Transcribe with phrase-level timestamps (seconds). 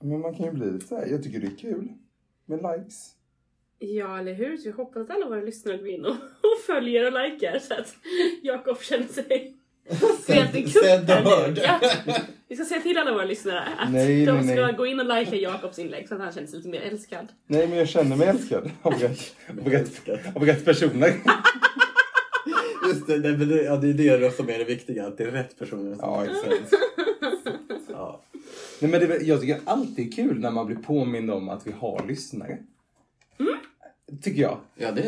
[0.00, 1.06] Men man kan ju bli lite så här.
[1.06, 1.88] jag tycker det är kul
[2.46, 3.10] med likes.
[3.78, 4.56] Ja, eller hur?
[4.56, 7.74] Så jag hoppas att alla våra lyssnare går in och, och följer och likar så
[7.74, 7.96] att
[8.42, 9.56] Jakob känner sig
[10.68, 11.60] Sedd och hörd.
[11.62, 11.80] Ja.
[12.48, 14.74] Vi ska säga till alla våra lyssnare att Nej, de nej, ska nej.
[14.74, 17.28] gå in och likea Jakobs inlägg så att han känner sig lite mer älskad.
[17.46, 21.08] Nej, men jag känner mig älskad av rätt, av rätt, av rätt personer.
[22.88, 25.30] Just det, det, det, ja, det är det som är det viktiga, att det är
[25.30, 25.96] rätt personer.
[26.00, 26.74] Ja, exakt.
[27.92, 28.20] Ja.
[28.80, 31.72] Nej, men det, jag tycker alltid är kul när man blir påmind om att vi
[31.72, 32.58] har lyssnare.
[34.22, 34.60] Tycker jag.
[34.74, 35.02] Ja, det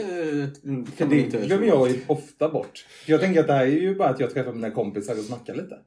[0.96, 2.86] kan det inte glömmer jag ju ofta bort.
[3.06, 5.54] Jag tänker att det här är ju bara att jag träffar mina kompisar och snackar
[5.54, 5.78] lite.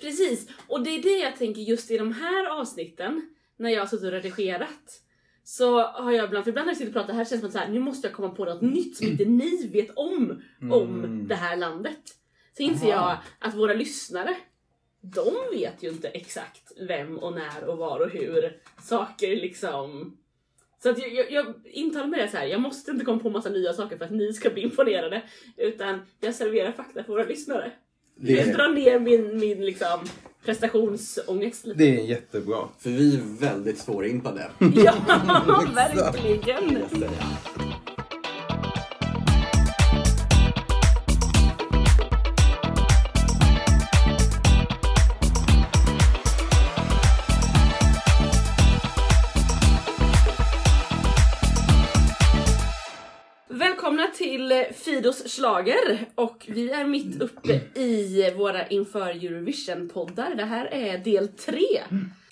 [0.00, 3.22] Precis, och det är det jag tänker just i de här avsnitten,
[3.56, 5.00] när jag har suttit och redigerat.
[5.44, 7.46] Så har jag ibland, för ibland när jag sitter och pratar här känns det som
[7.46, 10.42] att så här, nu måste jag komma på något nytt som inte ni vet om,
[10.72, 11.28] om Mm.
[11.28, 12.00] det här landet.
[12.56, 13.10] Så inser Aha.
[13.40, 14.36] jag att våra lyssnare,
[15.02, 20.16] de vet ju inte exakt vem och när och var och hur saker liksom...
[20.82, 23.30] Så att jag, jag, jag intalar mig det så här, jag måste inte komma på
[23.30, 25.22] massa nya saker för att ni ska bli imponerade.
[25.56, 27.72] Utan jag serverar fakta för våra lyssnare.
[28.16, 30.00] Det Jag drar ner min, min liksom
[30.44, 31.78] prestationsångest lite.
[31.78, 32.68] det är jättebra.
[32.78, 34.50] För vi är väldigt svårimpade.
[34.58, 34.94] Ja,
[35.74, 36.84] verkligen!
[54.68, 60.34] Eh, Fidos slager och vi är mitt uppe i våra inför Eurovision-poddar.
[60.34, 61.58] Det här är del 3.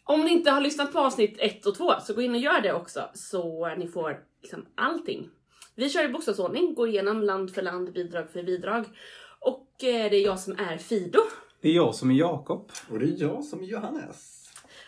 [0.04, 2.60] Om ni inte har lyssnat på avsnitt 1 och 2 så gå in och gör
[2.60, 5.28] det också så ni får liksom allting.
[5.74, 8.84] Vi kör i bokstavsordning, går igenom land för land, bidrag för bidrag.
[9.40, 11.20] Och eh, det är jag som är Fido.
[11.60, 12.70] Det är jag som är Jakob.
[12.90, 14.40] Och det är jag som är Johannes.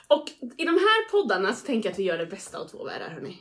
[0.06, 2.84] Och i de här poddarna så tänker jag att vi gör det bästa av två
[2.84, 3.38] världar hörni.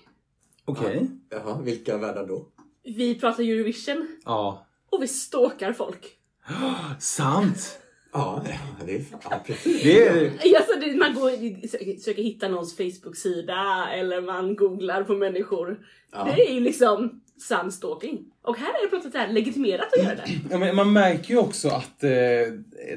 [0.65, 1.09] Okej.
[1.29, 2.47] Jaha, vilka världar då?
[2.83, 4.67] Vi pratar Eurovision Ja.
[4.91, 6.07] och vi stalkar folk.
[6.99, 7.80] Sant!
[8.13, 8.43] Ja,
[8.85, 9.83] det är ja, precis.
[9.83, 10.25] Det är...
[10.57, 11.67] Alltså det, man går,
[11.99, 15.79] söker hitta någons Facebook-sida eller man googlar på människor.
[16.11, 16.23] Ja.
[16.35, 18.25] Det är ju liksom sann stalking.
[18.41, 20.39] Och här är det plötsligt här legitimerat att göra det.
[20.51, 22.09] Ja, men man märker ju också att eh,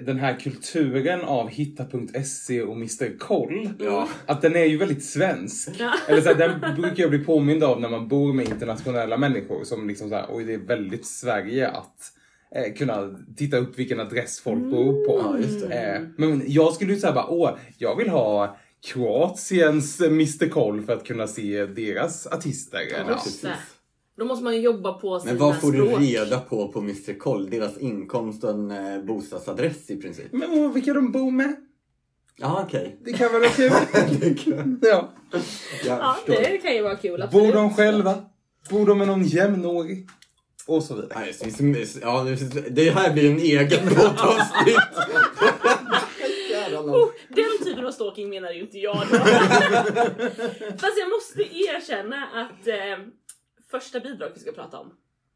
[0.06, 4.08] den här kulturen av hitta.se och Mr Koll, Ja.
[4.26, 5.68] att den är ju väldigt svensk.
[5.78, 5.94] Ja.
[6.08, 9.64] Eller så här, den brukar jag bli påmind av när man bor med internationella människor
[9.64, 12.12] som liksom så här, oj det är väldigt Sverige att
[12.54, 15.20] eh, kunna titta upp vilken adress folk bor på.
[15.24, 15.74] Ja, just det.
[15.74, 18.56] Eh, men jag skulle ju säga bara, åh, jag vill ha
[18.86, 22.80] Kroatiens Mr Koll för att kunna se deras artister.
[23.42, 23.50] Ja.
[24.16, 26.00] Då måste man ju jobba på sina Men vad får språk.
[26.00, 27.50] du reda på på Mr Koll?
[27.50, 30.32] Deras inkomst och en eh, bostadsadress i princip?
[30.32, 31.56] Men vilka de bor med?
[32.36, 33.00] Ja, okej.
[33.04, 33.72] Det kan vara kul.
[34.20, 34.76] Det kul.
[34.82, 35.12] ja.
[35.86, 37.22] Ja, det kan ju vara kul.
[37.22, 37.46] Absolut.
[37.46, 38.14] Bor de själva?
[38.70, 40.08] Bor de med någon jämnårig?
[40.66, 41.12] Och så vidare.
[41.14, 42.26] Nej, så- så- Ja,
[42.70, 44.78] det här blir en egen poddavsnitt.
[46.76, 49.02] Oh, den typen av stalking menar ju inte jag då.
[50.78, 52.98] Fast jag måste erkänna att eh,
[53.70, 54.92] första bidrag vi ska prata om.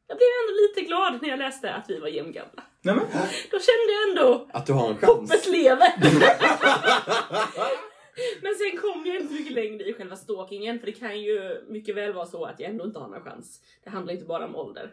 [0.06, 2.62] Jag blev ändå lite glad när jag läste att vi var jämngamla.
[2.82, 3.04] Nej, men.
[3.50, 5.12] Då kände jag ändå Att du har en chans.
[5.12, 5.92] hoppet lever.
[8.42, 11.96] Men sen kom jag inte mycket längre i själva stalkingen för det kan ju mycket
[11.96, 13.60] väl vara så att jag ändå inte har någon chans.
[13.84, 14.90] Det handlar inte bara om ålder.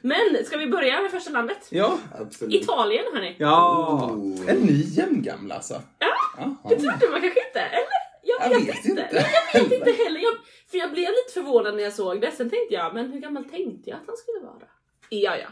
[0.00, 1.66] Men ska vi börja med första landet?
[1.70, 1.98] Ja.
[2.20, 2.54] Absolut.
[2.54, 3.36] Italien hörni.
[3.38, 4.10] Ja.
[4.12, 4.48] Oh.
[4.50, 5.82] Är ni jämngamla alltså?
[5.98, 6.56] Ja, Jaha.
[6.68, 8.04] Det trodde man kanske inte, eller?
[8.22, 9.02] Jag Jag vet, vet inte.
[9.02, 9.26] inte.
[9.52, 10.20] Jag vet inte heller.
[10.20, 10.34] Jag,
[10.70, 12.30] för jag blev lite förvånad när jag såg det.
[12.30, 14.68] Sen tänkte jag, men hur gammal tänkte jag att han skulle vara?
[15.08, 15.48] Ja, ja.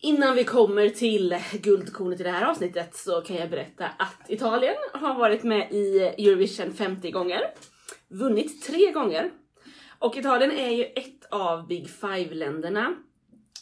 [0.00, 4.74] Innan vi kommer till guldkornet i det här avsnittet så kan jag berätta att Italien
[4.92, 7.40] har varit med i Eurovision 50 gånger.
[8.08, 9.30] Vunnit tre gånger.
[9.98, 12.94] Och Italien är ju ett av Big Five-länderna.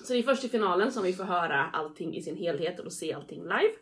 [0.05, 2.93] Så det är först i finalen som vi får höra allting i sin helhet och
[2.93, 3.73] se allting live.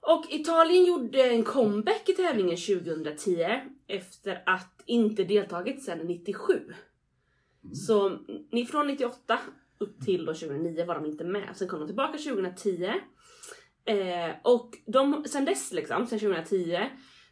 [0.00, 6.72] Och Italien gjorde en comeback i tävlingen 2010 efter att inte deltagit sedan 97.
[7.72, 8.18] Så
[8.52, 9.38] ni- från 98
[9.78, 11.48] upp till då 2009 var de inte med.
[11.56, 12.92] Sen kom de tillbaka 2010.
[13.84, 16.78] Eh, och de, sen dess liksom, sen 2010,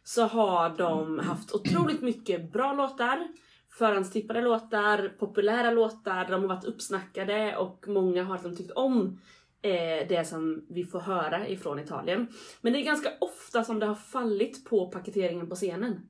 [0.03, 3.27] så har de haft otroligt mycket bra låtar,
[3.77, 9.21] förhandstippade låtar, populära låtar, de har varit uppsnackade och många har liksom tyckt om
[9.61, 12.27] eh, det som vi får höra ifrån Italien.
[12.61, 16.09] Men det är ganska ofta som det har fallit på paketeringen på scenen.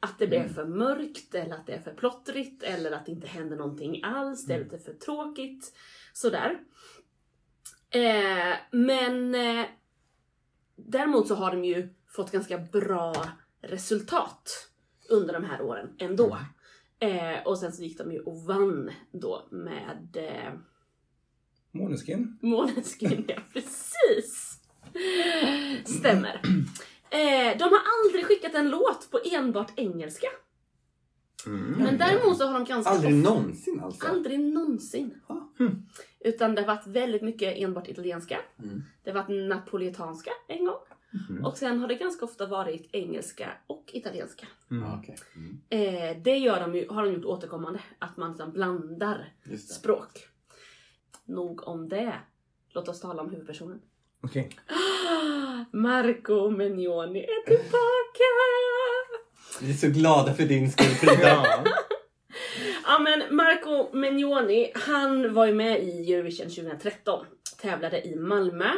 [0.00, 3.26] Att det blir för mörkt, eller att det är för plottrigt, eller att det inte
[3.26, 5.72] händer någonting alls, det är lite för tråkigt.
[6.12, 6.58] Sådär.
[7.90, 9.66] Eh, men eh,
[10.76, 13.14] däremot så har de ju fått ganska bra
[13.62, 14.70] resultat
[15.08, 16.38] under de här åren ändå.
[17.00, 20.52] Eh, och sen så gick de ju och vann då med eh,
[21.72, 22.38] Måneskin.
[22.42, 24.60] Måneskin, ja precis.
[25.84, 26.40] Stämmer.
[27.10, 30.26] Eh, de har aldrig skickat en låt på enbart engelska.
[31.78, 34.06] Men däremot så har de ganska Aldrig ofta- någonsin alltså?
[34.06, 35.20] Aldrig någonsin.
[35.58, 35.86] Hmm.
[36.20, 38.38] Utan det har varit väldigt mycket enbart italienska.
[38.58, 38.82] Mm.
[39.04, 40.78] Det har varit napolitanska en gång.
[41.12, 41.44] Mhm.
[41.44, 44.46] Och sen har det ganska ofta varit engelska och italienska.
[44.68, 45.16] Ja, okej.
[45.36, 45.60] Mm.
[45.70, 47.80] Eh, det gör de ju, har de gjort återkommande.
[47.98, 49.32] Att man liksom blandar
[49.68, 50.26] språk.
[51.24, 52.14] Nog om det.
[52.68, 53.80] Låt oss tala om huvudpersonen.
[54.22, 54.50] Okej.
[55.72, 58.30] Marco Menioni är tillbaka!
[59.60, 61.28] Vi är så glada för din skull Frida.
[61.28, 61.64] Ja.
[62.84, 67.26] Ja men Marco Menioni, han var ju med i Eurovision 2013.
[67.58, 68.70] Tävlade i Malmö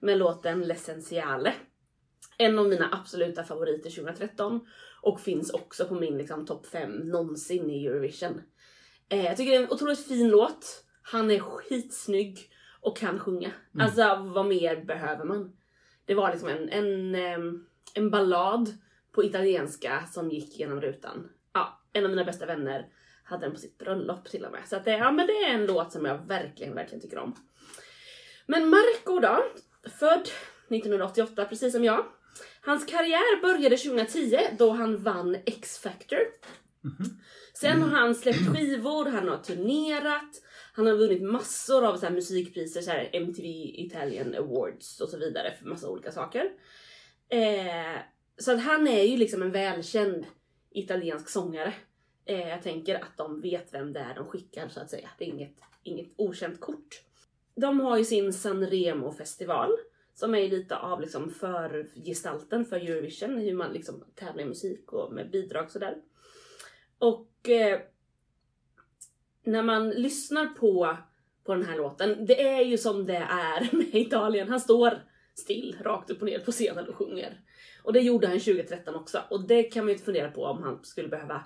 [0.00, 1.52] med låten L'Essenziale.
[2.40, 4.60] En av mina absoluta favoriter 2013.
[5.02, 8.42] Och finns också på min liksom, topp 5 någonsin i Eurovision.
[9.08, 10.84] Eh, jag tycker det är en otroligt fin låt.
[11.02, 12.38] Han är skitsnygg
[12.80, 13.52] och kan sjunga.
[13.80, 15.56] Alltså vad mer behöver man?
[16.04, 17.14] Det var liksom en, en,
[17.94, 18.68] en ballad
[19.12, 21.28] på italienska som gick genom rutan.
[21.52, 22.86] Ja, en av mina bästa vänner
[23.24, 24.60] hade den på sitt bröllop till och med.
[24.66, 27.36] Så att det, ja, men det är en låt som jag verkligen, verkligen tycker om.
[28.46, 29.44] Men Marco då,
[29.98, 30.28] född
[30.68, 32.04] 1988 precis som jag.
[32.60, 36.18] Hans karriär började 2010 då han vann X-Factor.
[37.54, 40.42] Sen har han släppt skivor, han har turnerat,
[40.72, 45.18] han har vunnit massor av så här musikpriser, så här MTV Italian Awards och så
[45.18, 46.50] vidare för massa olika saker.
[47.28, 48.00] Eh,
[48.36, 50.26] så att han är ju liksom en välkänd
[50.70, 51.74] italiensk sångare.
[52.24, 55.10] Eh, jag tänker att de vet vem det är de skickar så att säga.
[55.18, 57.02] Det är inget, inget okänt kort.
[57.56, 59.70] De har ju sin Sanremo festival
[60.20, 65.12] som är lite av liksom förgestalten för Eurovision, hur man liksom tävlar i musik och
[65.12, 65.96] med bidrag sådär.
[66.98, 67.80] Och eh,
[69.44, 70.96] när man lyssnar på,
[71.44, 74.48] på den här låten, det är ju som det är med Italien.
[74.48, 75.02] Han står
[75.34, 77.40] still, rakt upp och ner på scenen och sjunger.
[77.82, 79.22] Och det gjorde han 2013 också.
[79.30, 81.44] Och det kan man ju inte fundera på om han skulle behöva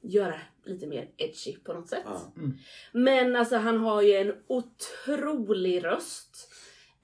[0.00, 2.02] göra lite mer edgy på något sätt.
[2.04, 2.32] Ja.
[2.92, 6.53] Men alltså han har ju en otrolig röst.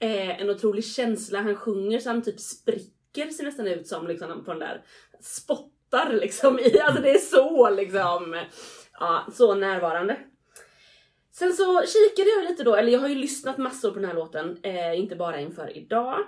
[0.01, 1.41] Eh, en otrolig känsla.
[1.41, 4.83] Han sjunger så han typ spricker, ser nästan ut som liksom på den där
[5.19, 6.79] spottar liksom i.
[6.79, 8.45] Alltså det är så liksom,
[8.99, 10.17] ja, så närvarande.
[11.31, 14.15] Sen så kikade jag lite då, eller jag har ju lyssnat massor på den här
[14.15, 16.19] låten, eh, inte bara inför idag.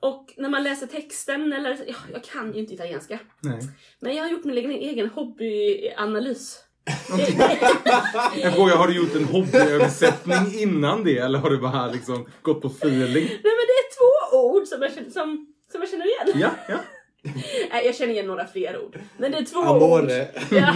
[0.00, 3.18] Och när man läser texten, eller ja, jag kan ju inte italienska.
[3.42, 3.60] Nej.
[4.00, 6.65] Men jag har gjort min egen, egen hobbyanalys.
[8.42, 12.62] Jag frågar, har du gjort en hobbyöversättning innan det eller har du bara liksom gått
[12.62, 13.24] på feeling?
[13.24, 13.88] Nej men det är
[14.30, 16.40] två ord som jag känner, som, som jag känner igen.
[16.40, 16.76] Ja, ja.
[17.72, 18.98] Nej, jag känner igen några fler ord.
[19.18, 19.66] Men det är två ord.
[19.66, 20.28] Amore.
[20.50, 20.74] Ja.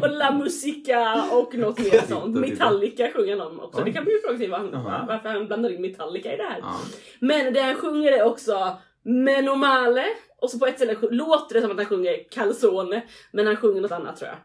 [0.02, 2.36] och La Musica och något mer sånt.
[2.36, 3.78] Metallica sjunger någon också.
[3.78, 3.84] Oj.
[3.84, 6.58] Det kan man ju fråga sig var- varför han blandar in Metallica i det här.
[6.62, 6.76] ja.
[7.20, 10.04] Men det han sjunger är också Menomale.
[10.42, 13.02] Och så på ett ställe låter det som att han sjunger Calzone.
[13.32, 14.38] Men han sjunger något annat tror jag.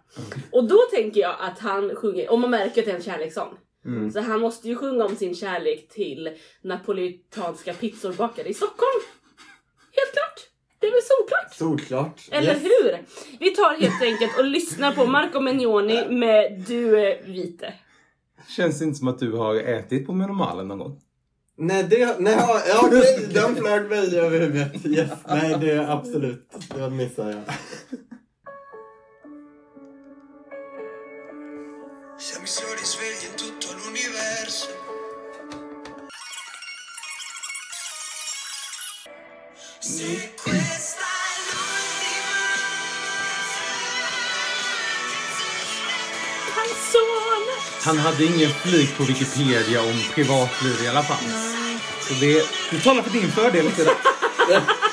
[0.52, 3.58] Och då tänker jag att han sjunger, och man märker att det är en kärlekssång.
[3.86, 4.12] Mm.
[4.12, 6.30] Så han måste ju sjunga om sin kärlek till
[6.62, 9.02] napolitanska pizzor bakade i Stockholm.
[9.92, 10.50] Helt klart!
[10.80, 11.54] Det är väl solklart?
[11.54, 12.22] Solklart.
[12.32, 12.64] Eller Yes.
[12.64, 12.98] hur?
[13.40, 16.90] Vi tar helt enkelt och lyssnar på Marco Menioni med Du
[17.26, 17.74] vite.
[18.58, 21.02] Känns inte som att du har ätit på Menomalen någon gång.
[21.60, 24.86] Nej, det, nej ja, okej, den flög mig över huvudet.
[24.86, 25.10] Yes.
[25.28, 27.44] Nej, det är absolut, det missar jag.
[32.20, 34.70] Siamo i soli svegli in tutto l'universo.
[39.80, 40.30] Se
[47.88, 51.18] Han hade ingen flik på Wikipedia om privatliv i alla fall.
[52.02, 53.66] Så det, du talar för din fördel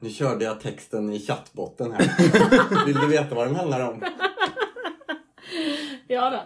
[0.00, 2.86] nu körde jag texten i chattbotten här.
[2.86, 4.04] Vill du veta vad den handlar om?
[6.06, 6.40] Ja då.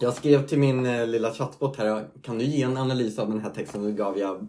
[0.00, 3.40] Jag skrev till min eh, lilla chattbot här, kan du ge en analys av den
[3.40, 3.82] här texten?
[3.84, 4.48] Då gav jag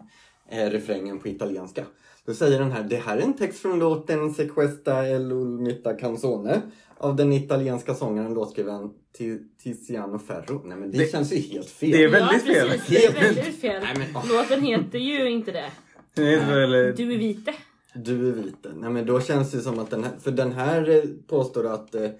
[0.50, 1.84] eh, refrängen på italienska.
[2.26, 6.60] Då säger den här, det här är en text från låten Sequesta el ulmita canzone
[6.98, 10.62] av den italienska sångaren låtskrivaren Ti- Tiziano Ferro.
[10.64, 11.90] Nej men det, Det- känns ju helt fel.
[11.90, 12.68] det är väldigt ja, fel.
[12.68, 13.82] Precis, det är väldigt fel.
[13.82, 14.28] Nej, men, åh.
[14.28, 15.70] Låten heter ju inte det.
[16.14, 17.54] Det är väl, Du är vite.
[17.94, 18.72] Du är vite.
[18.76, 21.94] Nej men då känns det som att den här, för den här eh, påstår att
[21.94, 22.10] eh,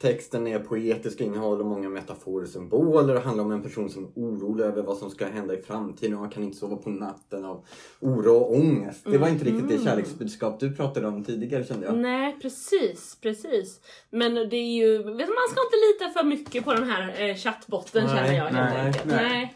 [0.00, 4.04] texten är poetisk och innehåller många metaforer och symboler och handlar om en person som
[4.04, 6.90] är orolig över vad som ska hända i framtiden och han kan inte sova på
[6.90, 7.66] natten av
[8.00, 9.00] oro och ångest.
[9.04, 11.98] Det var inte riktigt det kärleksbudskap du pratade om tidigare kände jag.
[11.98, 13.80] Nej, precis, precis.
[14.10, 17.36] Men det är ju, vet man ska inte lita för mycket på den här eh,
[17.36, 19.04] chattbotten Nej, känner jag helt nej, enkelt.
[19.06, 19.28] nej.
[19.28, 19.54] Nej.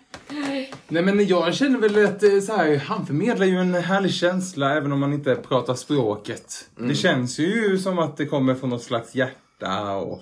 [0.88, 4.76] Nej men jag känner väl att eh, så här, han förmedlar ju en härlig känsla
[4.76, 6.70] även om man inte pratar språket.
[6.76, 10.20] Det känns ju som att det kommer från något slags hjärta och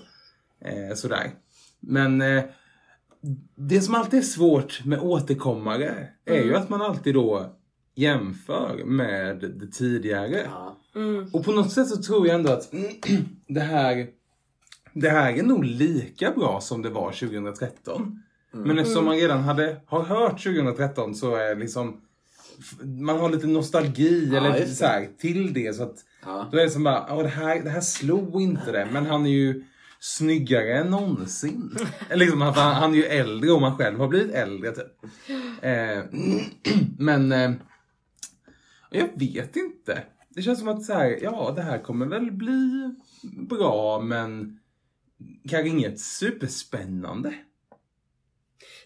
[0.65, 1.31] eh, sådär.
[1.79, 2.43] Men eh,
[3.55, 7.55] det som alltid är svårt med återkommare är ju att man alltid då
[7.95, 10.41] jämför med det tidigare.
[10.45, 10.77] Ja.
[10.95, 11.29] Mm.
[11.33, 12.71] Och på något sätt så tror jag ändå att
[13.47, 14.07] det här,
[14.93, 18.21] det här är nog lika bra som det var 2013.
[18.55, 22.01] Men eftersom man redan hade, har hört 2013 så är liksom
[22.83, 25.95] man har lite nostalgi Ja, eller så här, till det så att
[26.25, 26.49] Ja.
[26.51, 29.25] då är det som bara, "Åh, det här, det här slog inte det men han
[29.25, 29.63] är ju
[29.99, 31.71] snyggare än någonsin.
[32.09, 35.03] Eller liksom, han, han är ju äldre och man själv har blivit äldre typ.
[35.61, 36.03] Eh,
[36.97, 37.51] men eh,
[38.91, 40.03] jag vet inte.
[40.29, 42.95] Det känns som att så här, ja det här kommer väl bli
[43.49, 44.59] bra men
[45.49, 47.33] kanske inget superspännande.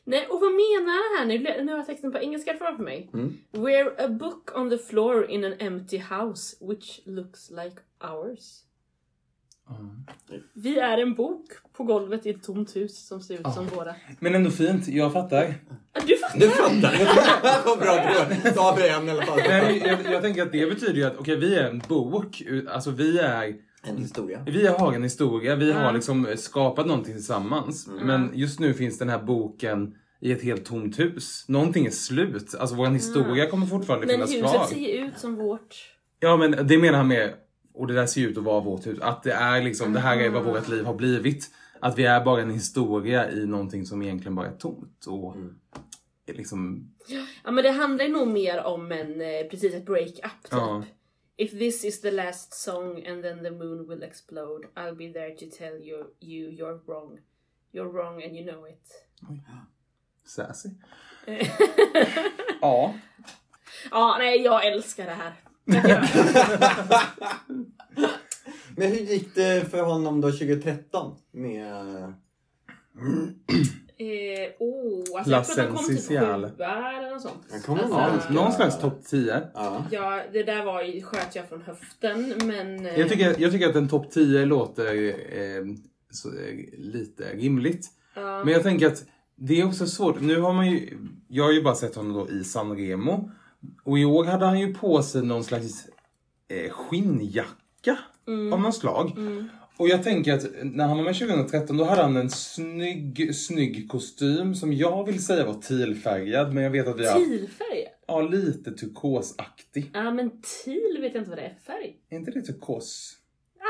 [0.10, 1.38] Nej, och vad menar han här?
[1.38, 3.10] Nu, nu har texten på engelska framför mig.
[3.13, 3.38] Mm.
[3.51, 8.63] We're a book on the floor in an empty house which looks like ours.
[10.54, 13.51] Vi är en bok på golvet i ett tomt hus som ser ut Ja.
[13.51, 13.96] som våra.
[14.20, 15.54] Men ändå fint, jag fattar.
[16.08, 16.39] Du fattar!
[16.39, 17.66] Du fattar!
[17.66, 17.96] Vad bra
[18.44, 19.38] du sa vi en i alla fall.
[19.38, 22.44] Nej, jag, jag tänker att det betyder ju att okej, vi är en bok.
[22.70, 24.43] Alltså vi är En historia.
[24.45, 27.88] Vi har en historia, vi har liksom skapat någonting tillsammans.
[27.88, 28.07] Mm.
[28.07, 31.45] Men just nu finns den här boken i ett helt tomt hus.
[31.48, 32.55] Någonting är slut.
[32.59, 34.65] Alltså vår historia kommer fortfarande Men finnas huset kvar.
[34.65, 35.75] ser ju ut som vårt.
[36.19, 37.33] Ja men det menar han med,
[37.74, 39.00] och det där ser ut att vara vårt hus.
[39.01, 41.45] Att det är liksom, det här är vad vårt liv har blivit.
[41.79, 45.05] Att vi är bara en historia i någonting som egentligen bara är tomt.
[45.07, 45.55] Och Mm.
[46.38, 46.89] liksom,
[47.43, 50.51] Ja men det handlar ju nog mer om en, eh, precis ett break-up typ.
[50.51, 50.83] Ja.
[51.39, 55.36] If this is the last song and then the moon will explode I'll be there
[55.36, 57.19] to tell you, you you're wrong.
[57.72, 58.81] You're wrong and you know it.
[60.25, 60.69] sassy.
[61.27, 61.48] Eh,
[62.62, 62.93] Ja.
[63.91, 65.34] ja, nej jag älskar det här.
[68.75, 71.15] Men hur gick det för honom då 2013?
[71.31, 72.13] Med...
[74.01, 77.48] Eh, oh, alltså jag tror att de kom typ sjua eller något sånt.
[77.51, 79.41] Han kommer Alltså, Någon, slags topp 10.
[79.53, 79.86] Ja.
[79.91, 82.86] Ja, det där var ju, sköt jag från höften men...
[82.86, 85.65] eh, Jag tycker, jag tycker att en topp 10 låter eh,
[86.12, 87.88] så, eh, lite rimligt.
[88.15, 88.44] ja.
[88.44, 90.22] Men jag tänker att det är också svårt.
[90.22, 93.32] Nu har man ju, jag har ju bara sett honom då i Sanremo.
[93.84, 95.88] Och i år hade han ju på sig någon slags
[96.48, 97.98] eh, skinnjacka
[98.53, 99.12] av något slag.
[99.79, 103.89] Och jag tänker att när han var med 2013 då hade han en snygg, snygg
[103.89, 106.53] kostym som jag vill säga var tealfärgad.
[106.53, 107.86] Men jag vet att vi har haft Tealfärg?
[108.07, 109.91] ja, lite turkosaktig.
[109.93, 111.95] Ja men teal vet jag inte vad det är för färg.
[112.09, 113.15] Är inte det turkos?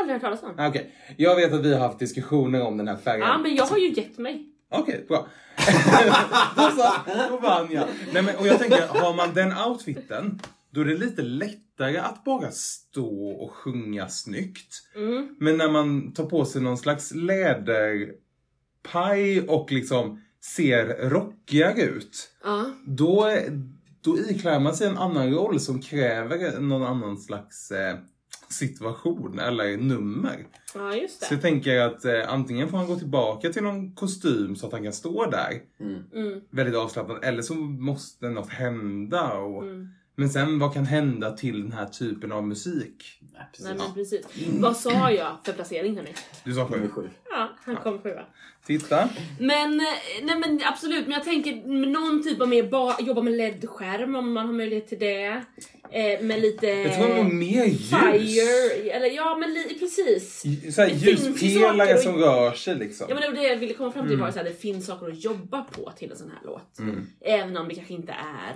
[0.02, 0.56] Aldrig hört talas om.
[0.58, 3.28] Ah, Okej, jag vet att vi har haft diskussioner om den här färgen.
[3.28, 4.46] Ja men jag har ju gett mig.
[4.72, 5.28] Okej, bra.
[6.56, 6.92] då så,
[7.30, 7.86] då vann jag.
[8.14, 10.40] Nej, men, och jag tänker, har man den outfiten,
[10.72, 14.76] då är det lite lättare att bara stå och sjunga snyggt.
[14.96, 15.36] Mm.
[15.40, 17.14] Men när man tar på sig någon slags
[18.84, 22.66] läderpaj och liksom ser rockigare ut, Ja.
[22.86, 23.32] då,
[24.02, 27.98] då iklär man sig en annan roll som kräver någon annan slags eh,
[28.50, 30.48] situation eller nummer.
[30.76, 31.42] ja, just Så jag det.
[31.42, 34.94] tänker att eh, antingen får han gå tillbaka till någon kostym så att han kan
[34.94, 36.42] stå där Mm.
[36.50, 39.34] väldigt avslappnad eller så måste något hända.
[39.34, 39.88] Och, Mm.
[40.20, 43.20] Men sen vad kan hända till den här typen av musik?
[43.34, 43.66] Nej, precis.
[43.66, 44.26] Nej men precis.
[44.60, 46.14] Vad sa jag för placering hörni?
[46.44, 46.90] Du sa sju.
[46.96, 47.10] sju.
[47.30, 48.26] Ja, han kom sjua.
[48.66, 49.10] Titta.
[49.40, 49.86] Men, eh,
[50.24, 54.16] nej men absolut, men jag tänker med någon typ av mer ba- jobba med LED-skärm
[54.16, 55.44] om man har möjlighet till det.
[55.92, 56.68] Eh, med lite...
[56.68, 57.90] Jag tror nog mer ljus.
[57.90, 60.42] Fire, eller ja men li- precis.
[60.76, 63.06] Så här, Det finns ju ljuspelare som att- rör sig liksom.
[63.10, 64.86] Ja men det var det jag ville komma fram till var så här, det finns
[64.86, 66.80] saker att jobba på till en sån här låt.
[66.80, 67.08] Mm.
[67.22, 68.56] Även om det kanske inte är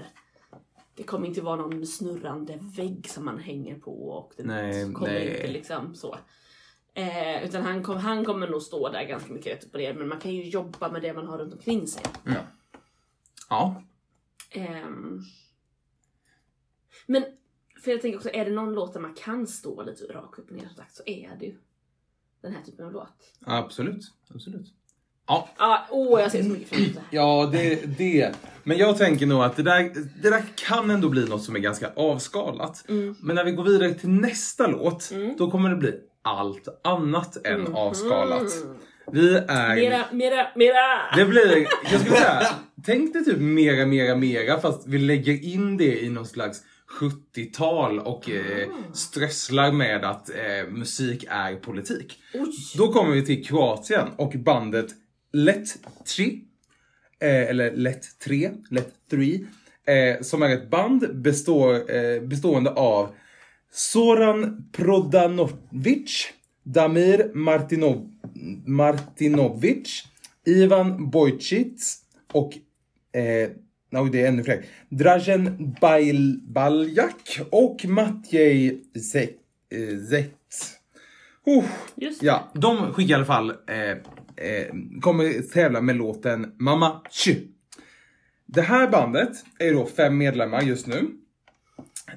[0.96, 5.14] det kommer inte vara någon snurrande vägg som man hänger på och det Nej, kommer
[5.14, 5.36] nej.
[5.36, 6.18] inte liksom så.
[6.94, 9.94] Eh, utan han, kom, han kommer nog stå där ganska mycket rätt upp och ner
[9.94, 12.04] men man kan ju jobba med det man har runt omkring sig.
[13.50, 13.84] Ja.
[14.50, 15.22] Ehm.
[17.06, 17.24] Men
[17.84, 20.50] För jag tänker också, är det någon låt där man kan stå lite rakt upp
[20.50, 21.58] och ner som sagt så är det ju
[22.42, 23.34] den här typen av låt.
[23.42, 24.74] Absolut, absolut.
[25.28, 27.08] Ja, Ja, åh jag ser så mycket fram emot det här.
[27.12, 28.32] ja det, det.
[28.64, 31.60] Men jag tänker nog att det där, det där kan ändå bli något som är
[31.60, 32.86] ganska avskalat.
[32.90, 33.16] Mm.
[33.20, 37.60] Men när vi går vidare till nästa låt, då kommer det bli allt annat än
[37.60, 37.76] Mm.
[37.76, 38.44] avskalat.
[39.12, 39.76] Vi är...
[39.76, 41.16] Mera, mera, mera!
[41.18, 42.42] Det blir, jag skulle säga,
[42.86, 46.62] tänk dig typ mera, mera, mera fast vi lägger in det i någon slags
[47.00, 52.20] 70-tal och eh, strösslar med att eh, musik är politik.
[52.78, 54.88] Då kommer vi till Kroatien och bandet
[55.34, 56.42] Let 3,
[57.20, 59.40] eh, eller Let 3, Let 3,
[59.86, 63.10] eh, som är ett band består, eh, bestående av
[63.72, 66.28] Soran Prodanovic,
[66.64, 68.12] Damir Martinov,
[68.66, 70.04] Martinovic,
[70.46, 71.98] Ivan Bojcic
[72.34, 72.54] och
[73.20, 73.50] eh,
[73.92, 74.66] oj, det är ännu fler.
[74.90, 79.38] Dražen Bail, Baljak och Matjej Zet.
[79.70, 80.30] Eh, Zet.
[81.46, 81.66] Oh.
[82.22, 83.98] Ja, de skickar i alla fall, eh,
[84.36, 87.48] eh, kommer tävla med låten Mamma Tju.
[88.46, 91.10] Det här bandet är då fem medlemmar just nu.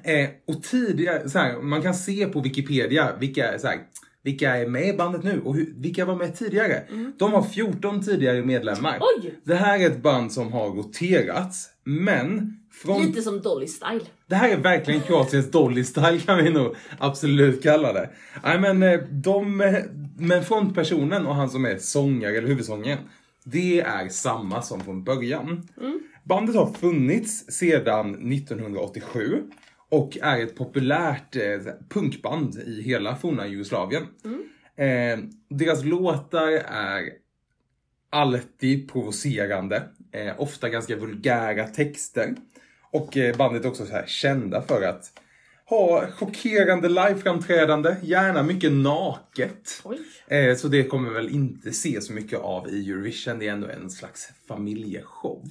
[0.03, 3.79] Eh, och tidigare, så här, man kan se på Wikipedia vilka, så här,
[4.23, 6.83] vilka är med i bandet nu och hur, vilka var med tidigare.
[7.17, 8.99] De har 14 tidigare medlemmar.
[9.01, 9.39] Oj!
[9.43, 14.05] Det här är ett band som har roterats, men från Lite som Dolly Style.
[14.27, 18.09] det här är verkligen Kroatiens Dolly Style kan vi nog absolut kalla det.
[18.43, 19.73] Nej men eh, de, eh,
[20.19, 22.99] men frontpersonen och han som är sångare eller huvudsångaren,
[23.43, 25.67] det är samma som från början.
[26.23, 29.43] Bandet har funnits sedan 1987
[29.89, 34.03] och är ett populärt eh, punkband i hela forna Jugoslavien.
[34.75, 35.19] Eh,
[35.49, 37.09] deras låtar är
[38.09, 42.35] alltid provocerande, eh, ofta ganska vulgära texter.
[42.91, 45.19] Och eh, bandet är också så här kända för att
[45.69, 49.81] ha chockerande liveframträdande, gärna mycket naket.
[49.83, 49.99] Oj.
[50.27, 53.67] Eh, så det kommer väl inte se så mycket av i Eurovision, det är ändå
[53.67, 55.43] en slags familjeshow.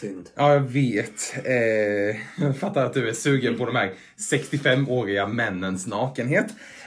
[0.00, 0.28] Synd.
[0.34, 1.34] Ja, jag vet.
[1.44, 3.92] Eh, jag fattar att du är sugen på de här
[4.30, 6.46] 65-åriga männens nakenhet.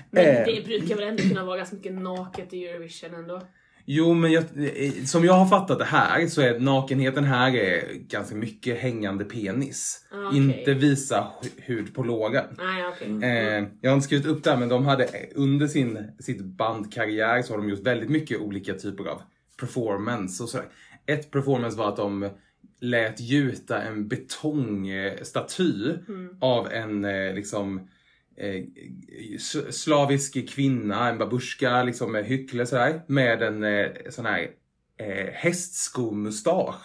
[0.09, 3.41] Men Eh, det brukar väl ändå kunna vara ganska mycket naket i Eurovision ändå.
[3.91, 7.93] Jo, men jag, eh, som jag har fattat det här så är nakenheten här är
[7.93, 10.05] ganska mycket hängande penis.
[10.11, 10.37] Ah, okej.
[10.37, 12.45] Inte visa hu- hud på låren.
[12.57, 13.29] Nej, okej.
[13.29, 16.41] Eh, jag har inte skrivit upp det här men de hade eh, under sin sitt
[16.43, 19.21] bandkarriär så har de gjort väldigt mycket olika typer av
[19.59, 20.67] performance och sådär.
[21.05, 22.29] Ett performance var att de
[22.81, 25.93] lät gjuta en betongstaty
[26.41, 27.87] av en eh, liksom
[29.69, 34.47] slavisk kvinna, en babushka liksom med hyckle sådär med en eh, sån här
[34.97, 36.81] eh, hästskomustasch.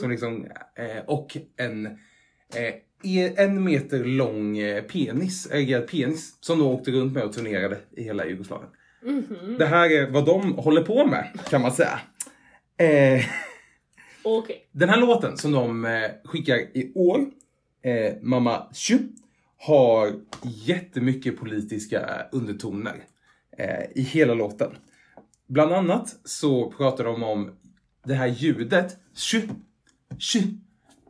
[0.00, 1.86] Som liksom, eh, och en
[2.54, 7.32] eh, e- en meter lång eh, penis, erigerad penis, som de åkte runt med och
[7.32, 8.70] turnerade i hela Jugoslavien.
[9.58, 12.00] Det här är vad de håller på med, kan man säga.
[12.78, 13.24] Eh,
[14.22, 14.68] Okej.
[14.72, 17.26] den här låten som de eh, skickar i år,
[17.82, 18.98] eh, Mamma Tju,
[19.58, 23.04] har jättemycket politiska undertoner
[23.58, 24.70] eh, i hela låten.
[25.48, 27.50] Bland annat så pratar de om
[28.04, 29.48] det här ljudet, tju,
[30.18, 30.40] tju.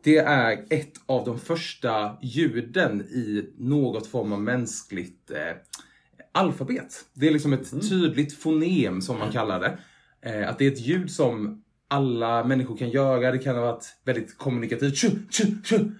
[0.02, 5.56] Det är ett av de första ljuden i något form av mänskligt eh,
[6.32, 7.04] alfabet.
[7.14, 9.78] Det är liksom ett tydligt fonem som man kallar det.
[10.30, 13.32] Eh, att det är ett ljud som alla människor kan göra.
[13.32, 14.96] Det kan ha varit väldigt kommunikativt.
[14.96, 15.90] Tju, tju, tju.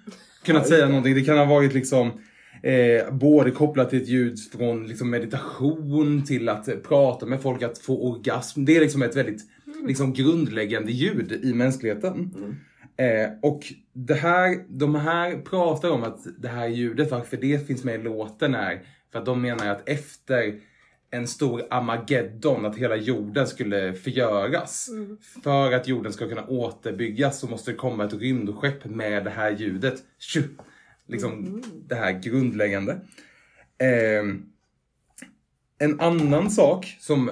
[0.45, 1.15] Kunnat säga någonting.
[1.15, 2.21] Det kan ha varit liksom
[2.63, 7.79] eh, både kopplat till ett ljud från liksom meditation till att prata med folk, att
[7.79, 8.65] få orgasm.
[8.65, 9.43] Det är liksom ett väldigt
[9.87, 12.31] liksom, grundläggande ljud i mänskligheten.
[12.97, 17.85] Eh, och det här, de här pratar om att det här ljudet, varför det finns
[17.85, 20.61] med i låten är för att de menar att efter
[21.11, 24.89] en stor Armageddon, att hela jorden skulle förgöras.
[25.45, 29.51] För att jorden ska kunna återbyggas så måste det komma ett rymdskepp med det här
[29.51, 29.95] ljudet.
[30.19, 30.43] Tju!
[31.07, 33.01] Liksom det här grundläggande.
[33.79, 34.43] Ehm,
[35.79, 37.31] en annan sak som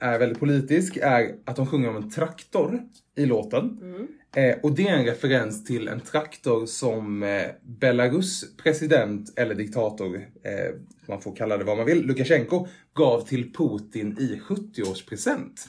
[0.00, 2.80] är väldigt politisk är att de sjunger om en traktor
[3.16, 3.80] i låten.
[4.36, 10.16] Eh, och det är en referens till en traktor som eh, Belarus president eller diktator,
[10.16, 10.74] eh,
[11.08, 15.68] man får kalla det vad man vill, Lukasjenko gav till Putin i 70-årspresent.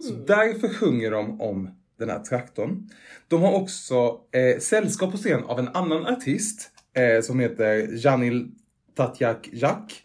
[0.00, 2.90] Så därför sjunger de om den här traktorn.
[3.28, 8.50] De har också eh, sällskap på scen av en annan artist eh, som heter Janil
[8.94, 10.02] Tatjak Jak.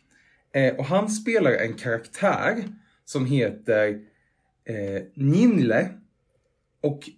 [0.53, 2.63] Eh, och han spelar en karaktär
[3.05, 3.99] som heter
[4.65, 5.89] eh, Ninle.
[6.81, 7.09] Och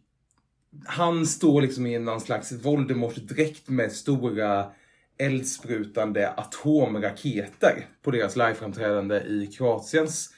[0.85, 4.71] han står liksom i någon slags Voldemort-dräkt med stora
[5.17, 10.29] eldsprutande atomraketer på deras liveframträdande i Kroatiens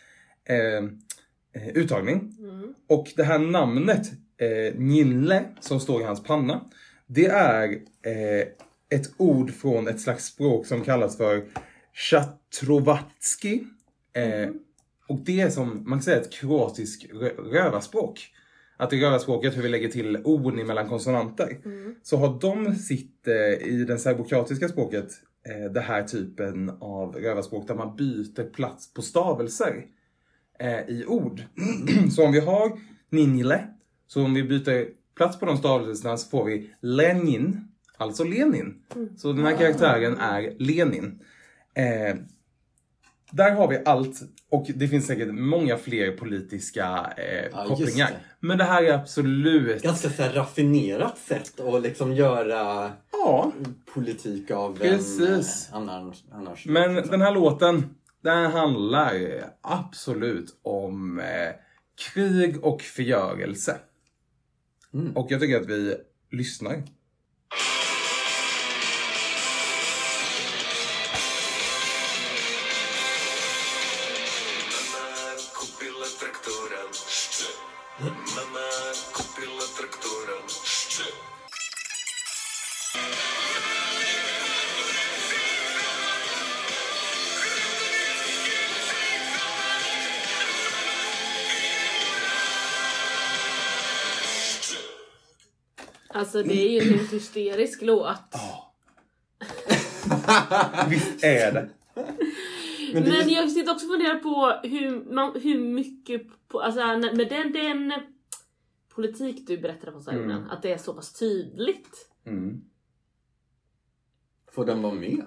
[0.46, 0.84] eh,
[1.62, 2.34] eh, uttagning.
[2.88, 6.62] Och det här namnet, eh, Njinle, som står i hans panna,
[7.08, 7.70] det är
[8.02, 8.48] eh,
[8.90, 11.44] ett ord från ett slags språk som kallas för
[11.94, 13.64] Chatrovatski.
[14.14, 14.50] Eh,
[15.08, 18.30] och det är som, man kan säga ett kroatiskt rö- rövarspråk.
[18.78, 21.58] Att i rövarspråket, hur vi lägger till ord mellan konsonanter.
[22.04, 25.08] Så har de sitt, eh, i det serbokroatiska språket,
[25.50, 29.86] eh, det här typen av rövarspråk där man byter plats på stavelser
[30.60, 31.42] eh, i ord.
[32.16, 33.68] så om vi har Ninjle,
[34.08, 37.68] så om vi byter plats på de stavelserna så får vi Lenin,
[37.98, 38.82] alltså Lenin.
[39.18, 41.20] Så den här karaktären är Lenin.
[41.74, 42.16] Eh,
[43.32, 48.08] där har vi allt och det finns säkert många fler politiska eh, Ja, kopplingar.
[48.10, 48.20] det.
[48.40, 49.84] Men det här är absolut...
[49.84, 53.52] Ganska så här raffinerat sätt att liksom göra Ja.
[53.94, 55.70] politik av Precis.
[55.74, 56.66] en eh, annan, annars.
[56.66, 61.26] Men den här låten, den handlar eh, absolut om eh,
[62.14, 63.78] krig och förgörelse.
[64.98, 65.16] Mm.
[65.16, 65.96] Och jag tycker att vi
[66.32, 66.84] lyssnar.
[96.18, 98.18] Alltså det är ju en helt hysterisk låt.
[100.90, 101.70] Visst är det?
[102.94, 106.80] Men det Men jag sitter också och funderar på hur, man, hur mycket, på, alltså
[106.98, 107.94] med den, den
[108.96, 110.24] politik du berättade om Mm.
[110.24, 112.10] innan, att det är så pass tydligt.
[112.26, 112.62] Mm.
[114.52, 115.26] Får den vara med?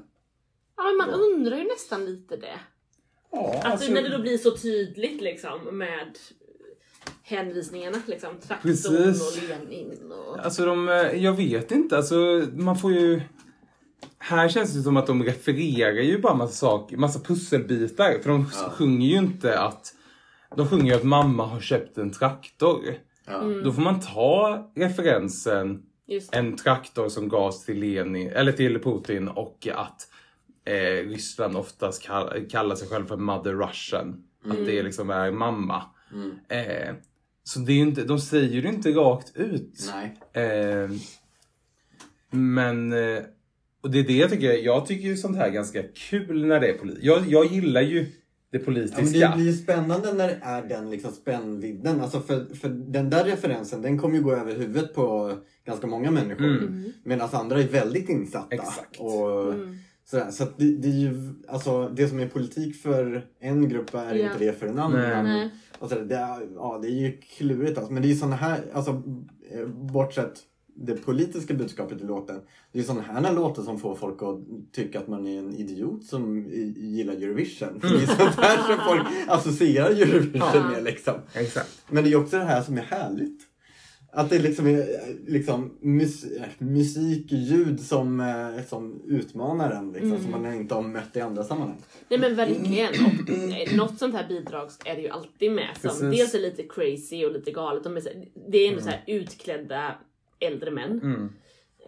[0.76, 1.16] Ja, men man Ja.
[1.16, 2.60] undrar ju nästan lite det.
[3.32, 6.18] Ja, Alltså, när det då blir så tydligt liksom med
[7.22, 8.40] hänvisningarna liksom.
[8.40, 9.42] Traktorn Precis.
[9.42, 13.20] och Lenin Alltså de, eh, jag vet inte, alltså man får ju...
[14.18, 18.18] Här känns det som att de refererar ju bara massa saker, massa pusselbitar.
[18.22, 18.70] För de Ja.
[18.70, 19.94] sjunger ju inte att...
[20.56, 22.80] De sjunger ju att mamma har köpt en traktor.
[23.26, 23.42] Ja.
[23.42, 23.62] Mm.
[23.62, 25.82] Då får man ta referensen
[26.32, 30.08] en traktor som gavs till Lenin, eller till Putin och att
[30.64, 34.24] eh, Ryssland oftast kall, kallar sig själv för Mother Russian.
[34.44, 35.82] Att det liksom är mamma.
[36.12, 36.30] Mm.
[36.48, 36.94] Eh,
[37.52, 39.90] så det är inte, de säger det inte rakt ut.
[40.34, 40.44] Nej.
[40.46, 40.90] Eh,
[42.30, 42.92] men,
[43.82, 46.60] och det är det jag tycker, jag tycker ju sånt här är ganska kul när
[46.60, 47.04] det är politiskt.
[47.04, 48.06] Jag, jag gillar ju
[48.52, 49.02] det Ja, politiska.
[49.02, 52.00] men det blir ju spännande när det är den liksom spännvidden.
[52.00, 55.36] Alltså för, för den där referensen den kommer ju gå över huvudet på
[55.66, 56.44] ganska många människor.
[56.58, 56.92] Mm.
[57.04, 58.54] Medan andra är väldigt insatta.
[58.54, 58.96] Exakt.
[59.00, 59.76] Och Mm.
[60.04, 60.30] sådär.
[60.30, 64.14] Så att det, det är ju, alltså det som är politik för en grupp är
[64.14, 64.26] Ja.
[64.26, 65.24] inte det för en annan.
[65.24, 65.50] Nej.
[65.80, 67.92] Sådär, det, är, ja, det är ju klurigt alltså.
[67.92, 69.02] Men det är ju såna här, alltså
[69.50, 72.40] eh, bortsett det politiska budskapet i låten.
[72.72, 75.54] Det är ju såna här låtar som får folk att tycka att man är en
[75.54, 76.44] idiot som
[76.76, 77.80] gillar Eurovision.
[77.80, 81.14] För det är sånt här som folk associerar Eurovision med liksom.
[81.34, 81.82] Exakt.
[81.88, 83.49] Men det är ju också det här som är härligt.
[84.12, 84.86] Att det liksom är
[85.26, 86.24] liksom mus
[86.58, 90.22] musik, ljud som, eh, som utmanar en liksom, Mm.
[90.22, 91.82] som man inte har mött i andra sammanhang.
[92.08, 92.88] Nej men verkligen.
[92.88, 95.68] Och eh, något sånt här bidrag är det ju alltid med.
[95.80, 96.18] Som Precis.
[96.18, 97.84] dels är lite crazy och lite galet.
[97.84, 98.02] De är
[98.50, 99.94] det är ändå så här utklädda
[100.40, 101.00] äldre män.
[101.02, 101.28] Mm.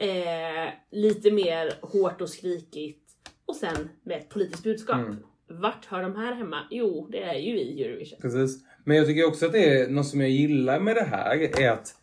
[0.00, 2.98] Eh, lite mer hårt och skrikigt.
[3.46, 4.96] Och sen med ett politiskt budskap.
[4.96, 5.16] Mm.
[5.48, 6.58] Vart hör de här hemma?
[6.70, 8.18] Jo, det är ju i Eurovision.
[8.22, 8.64] Precis.
[8.84, 11.70] Men jag tycker också att det är något som jag gillar med det här är
[11.70, 11.94] att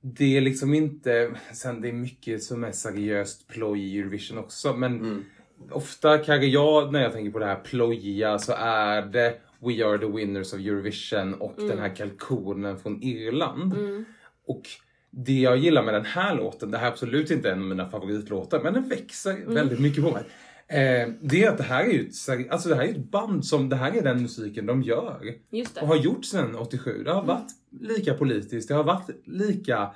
[0.00, 4.76] det är liksom inte, sen det är mycket som är seriöst ploj i Eurovision också,
[4.76, 5.24] men Mm.
[5.70, 9.98] ofta kanske jag, när jag tänker på det här plojiga, så är det We are
[9.98, 13.72] the winners of Eurovision och den här kalkonen från Irland.
[13.72, 14.04] Mm.
[14.46, 14.62] Och
[15.10, 17.90] det jag gillar med den här låten, det här är absolut inte en av mina
[17.90, 20.22] favoritlåtar, men den växer väldigt mycket på mig.
[20.70, 23.46] Eh, det är att det här är ju ett, alltså det här är ett band
[23.46, 25.34] som, det här är den musiken de gör.
[25.80, 27.04] Och har gjort sedan 87.
[27.04, 29.90] Det har varit lika politiskt, det har varit lika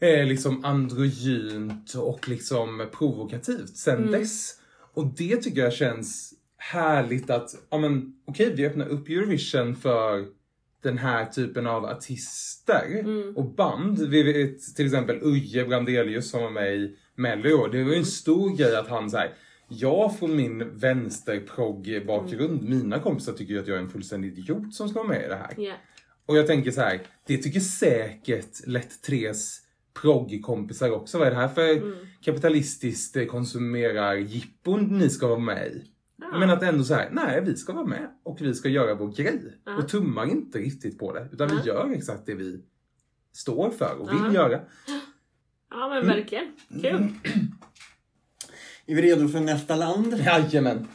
[0.00, 4.54] eh, liksom androgynt och liksom provokativt sedan dess.
[4.94, 10.26] Och det tycker jag känns härligt att, ja men okej vi öppnar upp Eurovision för
[10.82, 13.04] den här typen av artister
[13.36, 13.98] och band.
[13.98, 17.66] Vi vet till exempel Uje Brandelius som var med i Mello.
[17.66, 19.34] Det var ju en stor grej att han såhär
[19.70, 24.74] jag från min vänsterprogg bakgrund, mina kompisar tycker ju att jag är en fullständig idiot
[24.74, 25.54] som ska vara med i det här.
[25.56, 25.74] Ja.
[26.26, 29.58] Och jag tänker så här, det tycker säkert Lätt Tres
[30.02, 31.18] proggkompisar också.
[31.18, 31.94] Vad är det här för Mm.
[32.22, 35.84] kapitalistiskt eh, konsumerar-jippon ni ska vara med i?
[36.38, 39.08] Men att ändå så här, nej vi ska vara med och vi ska göra vår
[39.12, 39.40] grej.
[39.64, 39.76] Ja.
[39.76, 41.28] Och tummar inte riktigt på det.
[41.32, 41.54] Utan Ja.
[41.62, 42.60] vi gör exakt det vi
[43.32, 44.60] står för och vill göra.
[45.70, 46.46] Ja men verkligen.
[46.82, 47.08] Kul.
[48.90, 50.14] Är vi redo för nästa land?
[50.26, 50.88] Jajamän.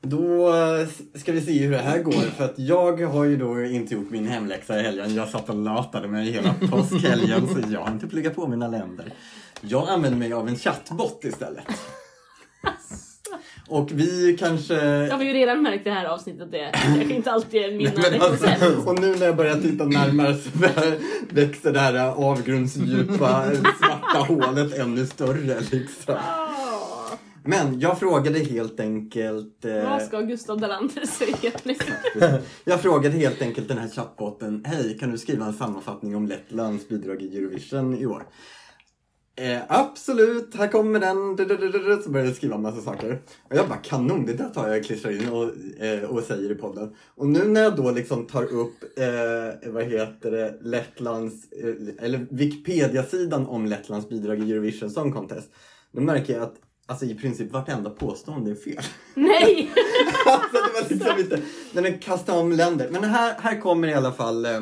[0.00, 2.12] Då eh, ska vi se hur det här går.
[2.12, 5.14] För att jag har ju då inte gjort min hemläxa i helgen.
[5.14, 9.12] Jag satt och latade mig hela påskhelgen så jag har inte pluggat på mina länder.
[9.60, 11.64] Jag använder mig av en chattbot istället.
[13.68, 14.74] Och vi kanske...
[14.84, 17.90] Jag har ju redan märkt det här avsnittet att det kanske inte alltid är mina
[18.10, 20.50] Men alltså, och nu när jag börjar titta närmare så
[21.30, 23.44] växer det här avgrundsdjupa
[23.80, 25.60] svarta hålet ännu större.
[25.60, 26.16] Liksom.
[27.48, 29.64] Men jag frågade helt enkelt...
[29.64, 31.74] eh, Vad ska Gustav Dalander säga nu?
[32.64, 36.88] Jag frågade helt enkelt den här chattbotten, hej kan du skriva en sammanfattning om Lettlands
[36.88, 38.26] bidrag i Eurovision i år?
[39.36, 41.36] Eh, absolut, här kommer den.
[42.02, 43.22] Så började jag skriva en massa saker.
[43.50, 46.50] Och jag bara kanon, det där tar jag och klistrar in och, eh, och säger
[46.50, 46.94] i podden.
[47.14, 52.26] Och nu när jag då liksom tar upp, eh, vad heter det, Lettlands, eh, eller
[52.30, 55.48] Wikipedia-sidan om Lettlands bidrag i Eurovision Song Contest.
[55.92, 56.54] Då märker jag att
[56.88, 58.82] alltså, i princip vartenda påstående är fel.
[59.14, 59.70] Nej!
[60.26, 62.88] alltså, det var liksom inte, när den kastade om länder.
[62.90, 64.60] Men här, här kommer i alla fall eh,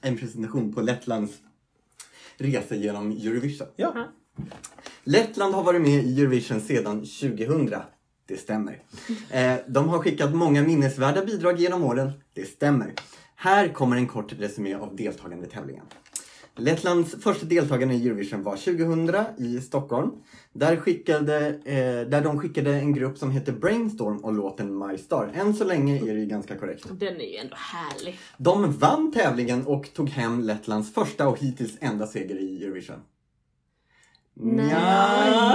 [0.00, 1.32] en presentation på Lettlands
[2.36, 3.66] resa genom Eurovision.
[3.76, 4.08] Ja.
[5.04, 7.74] Lettland har varit med i Eurovision sedan 2000.
[8.26, 8.82] Det stämmer.
[9.30, 12.12] Eh, de har skickat många minnesvärda bidrag genom åren.
[12.34, 12.94] Det stämmer.
[13.36, 15.84] Här kommer en kort resumé av deltagande i tävlingen.
[16.58, 20.10] Lettlands första deltagande i Eurovision var 2000 i Stockholm.
[20.52, 25.30] Där, skickade, eh, där de skickade en grupp som heter Brainstorm och låten My Star.
[25.34, 26.86] Än så länge är det ju ganska korrekt.
[26.90, 28.18] Den är ju ändå härlig.
[28.38, 33.00] De vann tävlingen och tog hem Lettlands första och hittills enda seger i Eurovision.
[34.34, 34.64] Nja,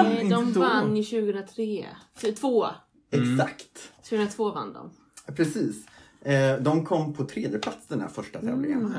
[0.03, 1.85] Nej, de vann ju 2003.
[2.15, 2.65] För- Två.
[3.11, 3.91] Exakt.
[4.09, 4.91] 2002 vann de.
[5.35, 5.85] Precis.
[6.25, 8.79] Eh, de kom på tredje plats den här första tävlingen.
[8.79, 8.95] Mm.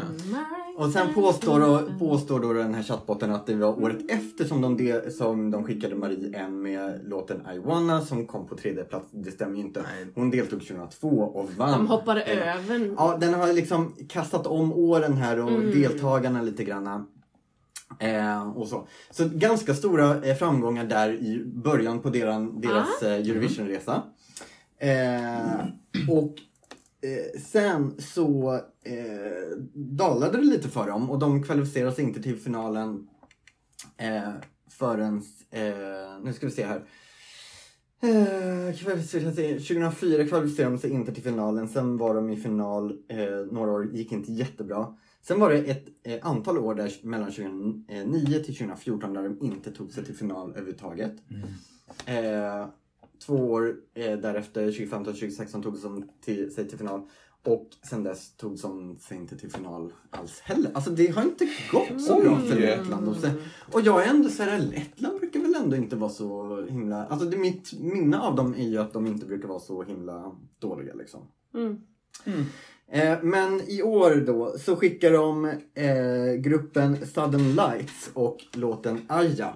[0.77, 4.61] Och sen påstår då, påstår då den här chattbotten att det var året efter som
[4.61, 8.85] de, de, som de skickade Marie M med låten I wanna som kom på tredje
[8.85, 9.07] plats.
[9.11, 9.85] Det stämmer ju inte.
[10.15, 11.73] Hon deltog 2002 och vann.
[11.73, 12.95] De hoppade Eh, över.
[12.97, 15.71] Ja, den har liksom kastat om åren här och Mm.
[15.81, 17.07] deltagarna lite granna.
[17.99, 18.87] Eh, och så.
[19.11, 24.03] så ganska stora eh, framgångar där i början på deran, deras eh, Eurovisionresa.
[24.79, 25.67] Eh,
[26.11, 26.35] och
[27.03, 32.37] eh, sen så eh, dalade det lite för dem och de kvalificerade sig inte till
[32.37, 33.09] finalen
[33.97, 34.33] eh,
[34.71, 36.85] förrän, eh, nu ska vi se här.
[38.03, 42.99] Eh, kvalificerade sig- 2004 kvalificerade de sig inte till finalen, sen var de i final
[43.09, 44.97] eh, några år, gick inte jättebra.
[45.23, 49.71] Sen var det ett eh, antal år där mellan 2009 till 2014 där de inte
[49.73, 51.13] tog sig till final överhuvudtaget.
[52.07, 52.67] Eh,
[53.27, 57.03] två år eh, därefter, 2015 2016, tog de till, sig till final.
[57.45, 60.71] Och sen dess tog de sig inte till final alls heller.
[60.75, 62.61] Alltså det har inte gått så bra för Oj.
[62.61, 63.09] Lettland.
[63.09, 63.31] Och, sen,
[63.73, 67.07] och jag är ändå så här, Lettland brukar väl ändå inte vara så himla...
[67.07, 70.37] Alltså det, mitt minne av dem är ju att de inte brukar vara så himla
[70.59, 71.21] dåliga liksom.
[71.55, 71.77] Mm.
[72.93, 79.55] Eh, men i år då så skickar de eh, gruppen Sudden Lights och låten Aja.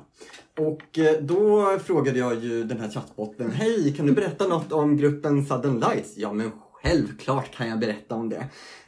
[0.58, 4.96] Och eh, då frågade jag ju den här chattbotten, hej kan du berätta något om
[4.96, 6.12] gruppen Sudden Lights?
[6.16, 8.46] Ja men självklart kan jag berätta om det.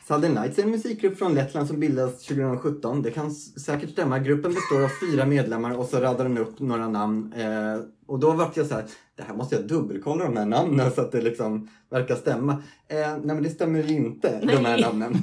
[0.09, 3.03] Sudden Lights är en musikgrupp från Lettland som bildades 2017.
[3.03, 4.19] Det kan säkert stämma.
[4.19, 7.33] Gruppen består av fyra medlemmar och så radar den upp några namn.
[7.33, 8.85] Eh, och då vart jag så här,
[9.17, 12.53] det här måste jag dubbelkolla de här namnen så att det liksom verkar stämma.
[12.89, 14.81] Eh, nej men det stämmer ju inte, de här Nej.
[14.81, 15.17] namnen.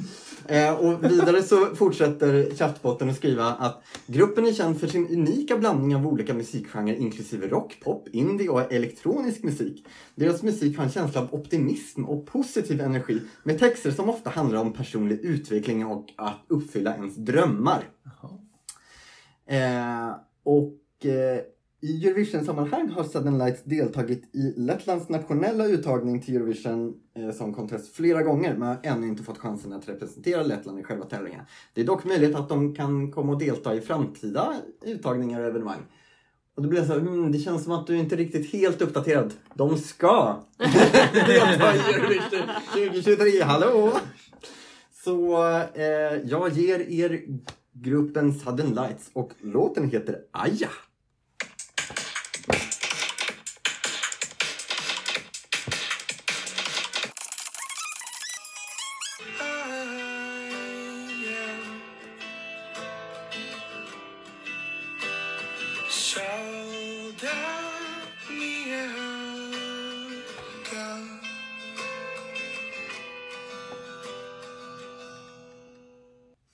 [0.48, 5.56] Eh, och vidare så fortsätter chattbotten att skriva att gruppen är känd för sin unika
[5.56, 9.86] blandning av olika musikgenrer inklusive rock, pop, indie och elektronisk musik.
[10.14, 14.60] Deras musik har en känsla av optimism och positiv energi med texter som ofta handlar
[14.60, 17.84] om personlig utveckling och att uppfylla ens drömmar.
[19.46, 20.10] Eh,
[20.42, 21.40] och eh,
[21.80, 27.94] i Eurovision-sammanhang har Sudden Lights deltagit i Lettlands nationella uttagning till Eurovision eh, som Contest
[27.94, 31.40] flera gånger men har ännu inte fått chansen att representera Lettland i själva tävlingen.
[31.74, 35.80] Det är dock möjligt att de kan komma och delta i framtida uttagningar och evenemang.
[36.56, 38.52] Och då blir jag så här, mm, det känns som att du inte är riktigt
[38.52, 39.32] helt uppdaterad.
[39.54, 40.42] De ska
[41.12, 43.92] delta i Eurovision 2023, hallå!
[45.04, 45.84] Så eh,
[46.24, 47.22] jag ger er
[47.72, 50.68] gruppen Sudden Lights och låten heter Aja.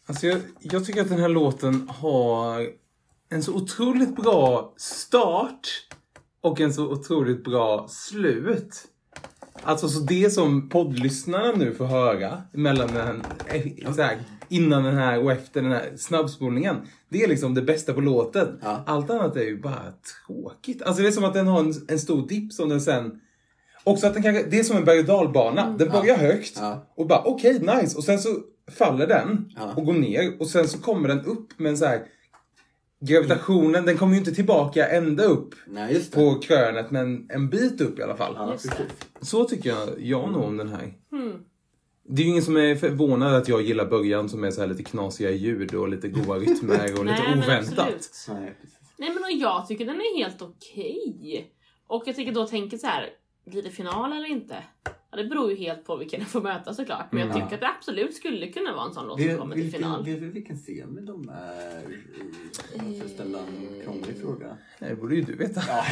[0.07, 2.69] Alltså jag, jag tycker att den här låten har
[3.29, 5.69] en så otroligt bra start
[6.41, 8.85] och en så otroligt bra slut.
[9.63, 14.97] Alltså så det som poddlyssnarna nu får höra mellan den, eh, så här, innan den
[14.97, 16.77] här och efter den här snabbspolningen.
[17.09, 18.59] Det är liksom det bästa på låten.
[18.63, 18.83] Ja.
[18.87, 19.93] Allt annat är ju bara
[20.27, 20.83] tråkigt.
[20.83, 23.21] Alltså det är som att den har en, en stor dipp som den sen...
[23.85, 25.75] Också att den kanske, det är som en berg och dalbana.
[25.79, 26.87] Den börjar högt Ja.
[26.97, 27.99] och bara okej, nice.
[27.99, 28.29] Och sen så
[28.71, 29.75] faller den Ja.
[29.77, 32.03] och går ner och sen så kommer den upp med en så här
[33.05, 37.99] Gravitationen, den kommer ju inte tillbaka ända upp Nej, på krönet men en bit upp
[37.99, 38.35] i alla fall.
[38.39, 38.57] Ja.
[39.21, 40.95] Så tycker jag, jag nog om den här.
[41.11, 41.45] Hmm.
[42.09, 44.69] Det är ju ingen som är förvånad att jag gillar början som är så här
[44.69, 47.79] lite knasiga ljud och lite goa rytmer och lite Nej, men oväntat.
[47.79, 48.11] absolut.
[48.41, 48.55] Nej.
[48.97, 51.53] Nej men och jag tycker den är helt okej.
[51.87, 53.11] Och jag tycker då tänker så här,
[53.47, 54.57] blir det final eller inte?
[55.15, 57.13] Ja, det beror ju helt på vilken jag får möta såklart.
[57.13, 57.43] Men jag Mm.
[57.43, 60.05] tycker att det absolut skulle kunna vara en sån låt som kommer till vilken, final.
[60.05, 61.99] vet du vilken scen de är i?
[62.77, 64.57] Jag får ställa en krånglig fråga.
[64.79, 65.63] Det borde ju du veta.
[65.69, 65.85] Ja,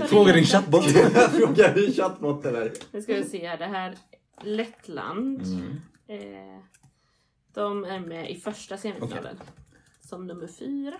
[0.06, 0.84] Fråga din chattbot.
[1.30, 2.72] Fråga din chattbot eller?
[2.92, 3.94] Nu ska vi se här, det här
[4.42, 5.42] Lettland.
[5.46, 5.70] Mm.
[6.08, 6.60] Eh,
[7.54, 9.36] de är med i första semifinalen.
[10.08, 10.94] Som nummer fyra.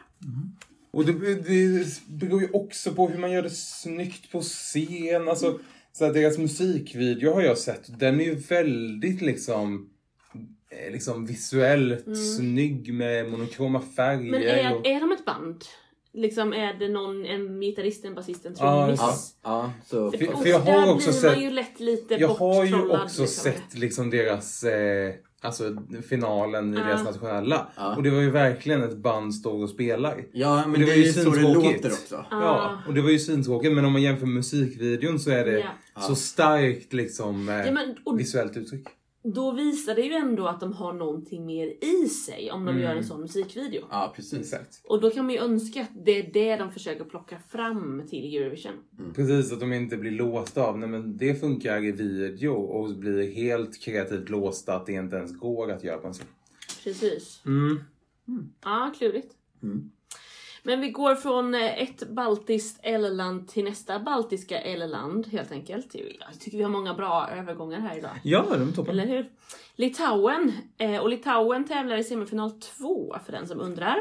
[0.90, 5.28] Och det, det beror ju också på hur man gör det snyggt på scen.
[5.28, 5.58] Alltså,
[5.92, 7.98] så här, deras musikvideo har jag sett.
[8.00, 9.90] Den är ju väldigt liksom,
[10.70, 12.04] eh, liksom visuellt
[12.36, 14.18] snygg med monokroma färger.
[14.18, 14.30] Mm.
[14.30, 14.86] Men är, och...
[14.86, 15.64] är de ett band?
[16.12, 19.00] Liksom är det någon, en gitarrist, en basist, en trummis?
[19.00, 20.10] Ja, ja så...
[20.10, 22.64] För, För- för jag har där också blir sett- man ju lätt lite Jag har
[22.64, 23.26] ju också liksom.
[23.26, 25.76] sett liksom deras, eh, alltså
[26.08, 26.84] finalen i Ja.
[26.84, 27.66] deras nationella.
[27.76, 27.96] Ja.
[27.96, 30.24] Och det var ju verkligen ett band står och spelar.
[30.32, 32.24] Ja, men det det, var är ju ju så det låter också.
[32.30, 35.58] Ja, och det var ju svintråkigt men om man jämför musikvideon så är det
[35.94, 36.00] Ja.
[36.00, 38.86] så starkt liksom eh, Ja, men, och visuellt uttryck.
[39.22, 42.82] Då visar det ju ändå att de har någonting mer i sig om de Mm.
[42.82, 43.84] gör en sån musikvideo.
[43.90, 44.38] Ja, precis.
[44.40, 44.80] Exakt.
[44.84, 48.36] Och då kan man ju önska att det är det de försöker plocka fram till
[48.36, 48.72] Eurovision.
[49.14, 53.32] Precis, att de inte blir låsta av, nej men det funkar i video och blir
[53.32, 56.26] helt kreativt låsta att det inte ens går att göra på en sån.
[56.84, 57.42] Precis.
[57.46, 57.78] Mm.
[58.64, 59.34] Ja, klurigt.
[59.62, 59.90] Mm.
[60.62, 65.94] Men vi går från eh, ett baltiskt L-land till nästa baltiska L-land helt enkelt.
[65.94, 68.20] Jag tycker vi har många bra övergångar här idag.
[68.22, 68.98] Ja, de är toppen.
[68.98, 69.30] Eller hur?
[69.74, 70.52] Litauen.
[70.78, 73.96] Eh, och Litauen tävlar i semifinal 2 för den som undrar.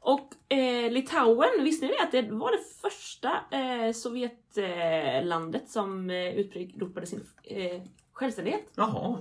[0.00, 2.02] Och eh, Litauen, visste ni det?
[2.02, 8.72] Att det var det första eh, Sovjetlandet landet som eh, utropade sin eh, självständighet.
[8.74, 9.18] Jaha.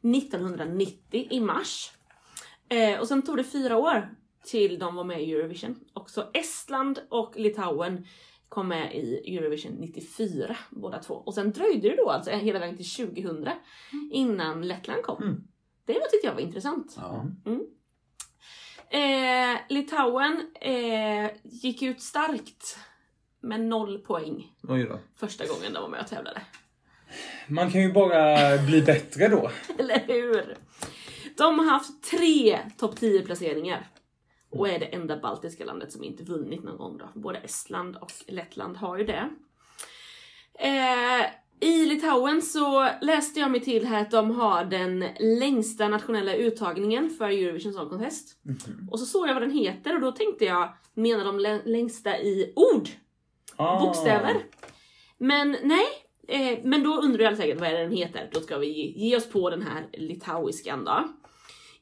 [0.00, 1.92] 1990 i mars.
[2.68, 5.80] Eh, och sen tog det fyra år till de var med i Eurovision.
[5.92, 8.06] Också Estland och Litauen
[8.48, 11.14] kom med i Eurovision 94 båda två.
[11.14, 13.48] Och sen dröjde det då alltså hela vägen till 2000
[14.12, 15.22] innan Lettland kom.
[15.22, 15.44] Mm.
[15.86, 16.96] Det var, tyckte jag var intressant.
[16.96, 17.26] Ja.
[18.98, 22.78] Eh, Litauen eh, gick ut starkt
[23.40, 24.52] med noll poäng
[25.16, 26.42] första gången de var med och tävlade.
[27.46, 29.50] Man kan ju bara bli bättre då.
[29.78, 30.56] Eller hur?
[31.36, 33.86] De har haft tre topp 10 placeringar.
[34.52, 37.08] Och är det enda baltiska landet som inte vunnit någon gång då.
[37.20, 39.28] Både Estland och Lettland har ju det.
[40.58, 41.26] Eh,
[41.60, 47.10] I Litauen så läste jag mig till här att de har den längsta nationella uttagningen
[47.10, 48.36] för Eurovision Song Contest.
[48.90, 52.18] Och så såg jag vad den heter och då tänkte jag, menar de lä- längsta
[52.18, 52.88] i ord?
[53.56, 53.80] Ah.
[53.80, 54.44] bokstäver.
[55.18, 55.86] Men nej,
[56.28, 58.30] eh, men då undrar jag säkert vad är det den heter.
[58.32, 61.08] Då ska vi ge, ge oss på den här litauiskan då.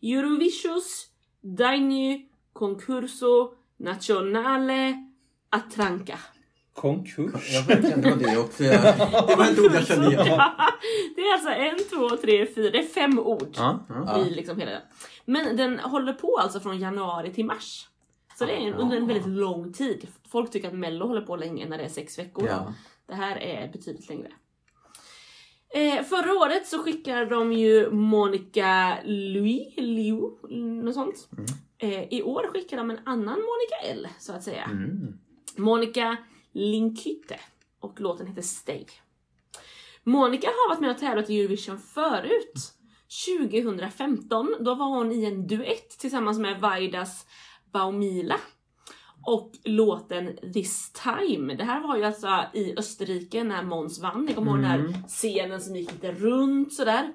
[0.02, 1.06] Eurovisus
[1.40, 5.06] Dainu Concurso Nationale
[5.50, 6.18] Atranka.
[6.72, 7.52] Konkurs.
[7.54, 8.62] Jag verkligen det det också.
[9.28, 10.26] Det var ett ord jag kände igen.
[11.16, 14.26] det är alltså en, två, tre, fyra, det är fem ord Ja, ja.
[14.26, 14.70] i liksom hela
[15.24, 17.88] Men den håller på alltså från januari till mars.
[18.38, 20.08] Så det är en, under en väldigt lång tid.
[20.28, 22.48] Folk tycker att mello håller på länge när det är sex veckor.
[22.48, 22.74] Ja.
[23.06, 24.28] Det här är betydligt längre.
[25.74, 30.20] Eh, förra året så skickade de ju Monica Louis, Liu,
[30.82, 31.28] något sånt.
[31.82, 34.64] Eh, I år skickar de en annan Monica L, så att säga.
[34.64, 35.18] Mm.
[35.56, 36.16] Monica
[36.52, 37.40] Linkytte.
[37.80, 38.86] Och låten heter Stay.
[40.02, 42.74] Monica har varit med och tävlat i Eurovision förut.
[43.26, 47.26] 2015, då var hon i en duett tillsammans med Vaidas
[47.72, 48.36] Baumila.
[49.26, 51.54] Och låten This time.
[51.54, 54.24] Det här var ju alltså i Österrike när Måns vann.
[54.24, 57.12] Ni kommer ihåg den här scenen som gick lite runt sådär.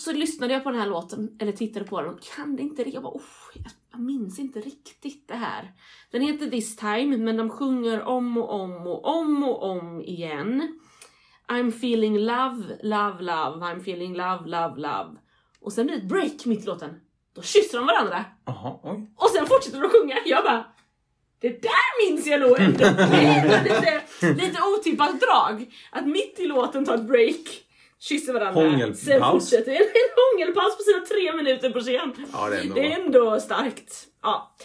[0.00, 2.62] Och så lyssnade jag på den här låten, eller tittade på den och kan det
[2.62, 2.90] inte?
[2.90, 3.22] Jag bara, oh,
[3.92, 5.72] jag minns inte riktigt det här.
[6.10, 10.78] Den heter This time, men de sjunger om och om och om och om igen.
[11.48, 15.20] I'm feeling love, love, love, I'm feeling love, love, love.
[15.60, 17.00] Och sen blir det ett break mitt i låten.
[17.34, 18.24] Då kysser de varandra.
[18.44, 19.10] Jaha, oj.
[19.16, 20.16] Och sen fortsätter de att sjunga.
[20.26, 20.64] Jag bara,
[21.40, 22.84] det där minns jag nog ändå.
[23.64, 25.74] Lite, lite otippat drag.
[25.90, 27.64] Att mitt i låten ta ett break,
[28.00, 28.62] kysser varandra.
[28.62, 29.00] Hångelpaus.
[29.00, 32.26] Sen fortsätter en, en hångelpaus på sina tre minuter på scen.
[32.32, 34.06] Ja, det är ändå Det är ändå starkt.
[34.22, 34.56] Ja.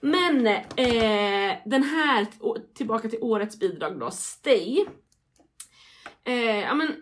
[0.00, 2.26] Men eh, den här,
[2.74, 4.84] tillbaka till årets bidrag då, Stay.
[6.24, 6.96] Eh, ja, men,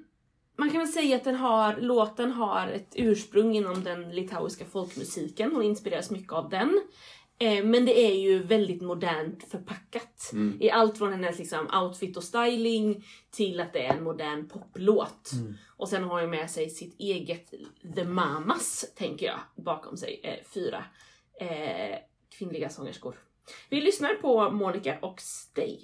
[0.58, 5.52] man kan väl säga att den har, låten har ett ursprung inom den litauiska folkmusiken.
[5.52, 6.80] Hon inspireras mycket av den.
[7.42, 10.30] Eh, men det är ju väldigt modernt förpackat.
[10.60, 15.30] I allt från hennes liksom, outfit och styling till att det är en modern poplåt.
[15.66, 17.54] Och sen har hon med sig sitt eget
[17.94, 20.20] The Mamas, tänker jag, bakom sig.
[20.22, 20.84] Eh, fyra
[21.40, 21.98] eh,
[22.38, 23.14] kvinnliga sångerskor.
[23.68, 25.78] Vi lyssnar på Monica och Stay.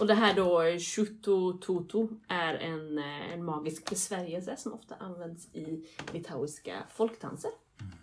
[0.00, 5.54] Och det här då, Shuto Toto, är en, eh, en magisk besvärjelse som ofta används
[5.54, 7.50] i litauiska folkdanser.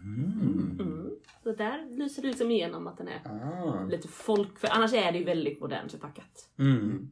[0.04, 1.10] Mm.
[1.44, 3.86] Så där lyser det liksom igenom att den är Ah.
[3.90, 4.60] lite folk...
[4.60, 6.50] För annars är det ju väldigt modernt förpackat.
[6.60, 7.10] Mm.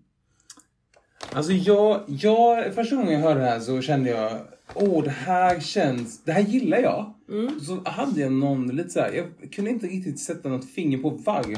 [1.31, 4.41] Alltså jag, jag, första gången jag hörde det här så kände jag,
[4.73, 7.13] åh det här känns, det här gillar jag.
[7.61, 11.09] Så hade jag någon lite så här, jag kunde inte riktigt sätta något finger på
[11.09, 11.55] varför.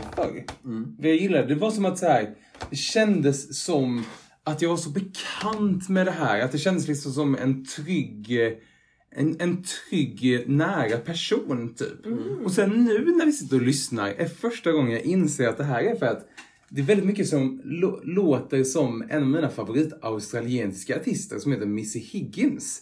[1.01, 1.53] För jag gillade det.
[1.53, 2.35] Det var som att så här,
[2.69, 4.03] det kändes som
[4.43, 6.39] att jag var så bekant med det här.
[6.39, 8.39] Att det kändes liksom som en trygg,
[9.15, 12.05] en, en trygg nära person typ.
[12.45, 15.63] Och sen nu när vi sitter och lyssnar är första gången jag inser att det
[15.63, 16.27] här är för att
[16.69, 21.65] det är väldigt mycket som lå- låter som en av mina favorit-australiensiska artister som heter
[21.65, 22.81] Missy Higgins.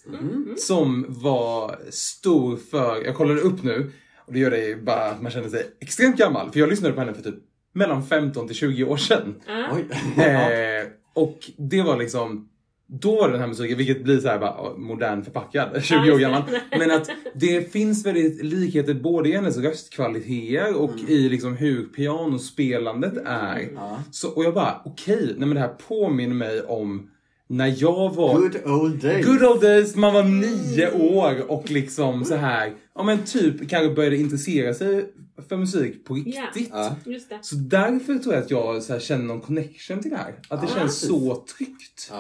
[0.58, 3.92] Som var stor för, jag kollade upp nu,
[4.26, 6.52] och det gör det bara att man känner sig extremt gammal.
[6.52, 7.36] För jag lyssnade på henne för typ
[7.74, 9.36] mellan 15 till 20 år sedan.
[9.72, 9.86] Oj.
[10.24, 12.50] Eh, och det var liksom
[12.88, 16.44] då var den här musiken, vilket blir så här bara modern förpackad, 20 år gammal.
[16.80, 23.18] Men att det finns väldigt likheter både i hennes röstkvaliteter och i liksom hur pianospelandet
[23.26, 23.70] är.
[23.76, 24.00] Ja.
[24.12, 27.10] Så, och jag bara, okej, nej men det här påminner mig om
[27.48, 29.26] när jag var Good old days.
[29.26, 33.96] Good old days, man var nio år och liksom så här, ja men typ kanske
[33.96, 35.06] började intressera sig
[35.50, 36.70] för musik på riktigt.
[36.72, 36.96] Ja.
[37.06, 37.40] Just det.
[37.42, 40.40] Så därför tror jag att jag så här, känner någon connection till det här.
[40.50, 41.08] Att det Ja, känns precis.
[41.10, 42.12] så tryggt.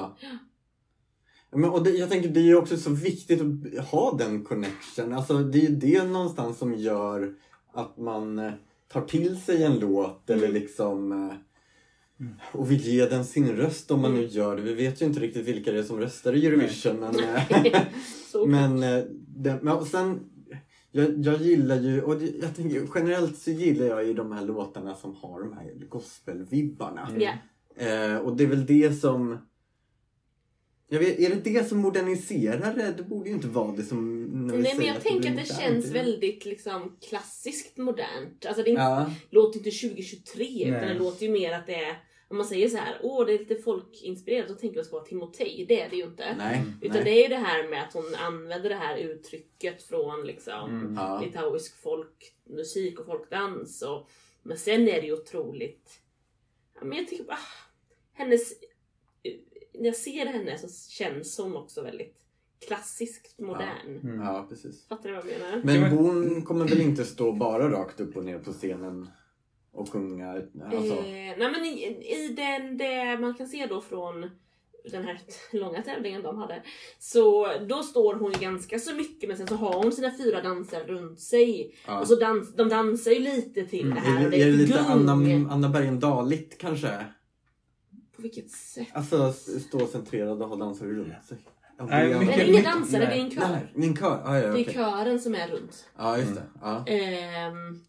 [1.55, 5.13] Men, och det, jag tänker det är ju också så viktigt att ha den connection.
[5.13, 7.33] Alltså, det är ju det någonstans som gör
[7.73, 8.51] att man eh,
[8.87, 11.35] tar till sig en låt eller liksom eh,
[12.51, 14.61] och vill ge den sin röst om man nu gör det.
[14.61, 16.95] Vi vet ju inte riktigt vilka det är som röstar i Eurovision.
[16.99, 17.85] Men, eh,
[18.47, 18.79] men,
[19.27, 20.19] det, men och sen,
[20.95, 24.45] jag, jag gillar ju, och det, jag tänker, generellt så gillar jag ju de här
[24.45, 27.09] låtarna som har de här gospelvibbarna.
[27.19, 27.31] Ja.
[27.85, 29.37] Eh, och det är väl det som...
[30.87, 32.93] Jag vet, är det det som moderniserar det?
[32.97, 34.23] Det borde ju inte vara det som...
[34.23, 38.45] När vi Nej men säger jag att tänker att det känns väldigt liksom klassiskt modernt.
[38.45, 40.93] Alltså det är inte, Ja, låter inte 2023 utan Nej.
[40.93, 41.97] det låter ju mer att det är
[42.33, 45.05] om man säger så här, åh det är lite folkinspirerat, då tänker det ska vara
[45.05, 45.65] Timotej.
[45.67, 46.35] Det är det ju inte.
[46.37, 46.63] nej.
[46.81, 47.03] Utan nej.
[47.03, 50.95] det är ju det här med att hon använder det här uttrycket från liksom Mm.
[50.95, 51.21] Ja.
[51.21, 53.81] litauisk folkmusik och folkdans.
[53.81, 54.09] Och,
[54.43, 55.99] men sen är det ju otroligt...
[56.79, 57.37] Ja, men jag tycker bara...
[58.13, 58.53] Hennes...
[59.73, 62.17] När jag ser henne så känns hon också väldigt
[62.67, 63.99] klassiskt modern.
[64.03, 64.21] Mm.
[64.21, 64.87] ja, precis.
[64.87, 65.61] Fattar du vad jag menar?
[65.63, 69.09] Men Ja, men- hon kommer väl inte stå bara rakt upp och ner på scenen
[69.73, 70.31] och sjunga?
[70.31, 71.83] Alltså, Eh, nej men i,
[72.15, 74.29] i den, det man kan se då från
[74.91, 75.19] den här
[75.51, 76.63] långa tävlingen de hade.
[76.99, 80.41] Så då står hon ju ganska så mycket men sen så har hon sina fyra
[80.41, 81.75] danser runt sig.
[81.87, 81.99] ja.
[82.01, 84.21] Och så dans, de dansar ju lite till det här.
[84.21, 84.79] är, och det, är det lite.
[84.79, 85.11] Anna,
[85.53, 87.05] Anna Bergendahl-igt kanske?
[88.15, 88.87] På vilket sätt?
[88.93, 91.37] Alltså stå centrerad och ha dansare runt sig.
[91.79, 93.31] Nej, det- Nej, det är mycket- inga mycket- dansare, det är en nej.
[93.35, 93.49] kör.
[93.49, 94.21] Nej, min kör.
[94.25, 95.89] Ah, ja, Det är kören som är runt.
[95.97, 96.43] Ja, just det.
[96.61, 97.79] Ja, Ehm,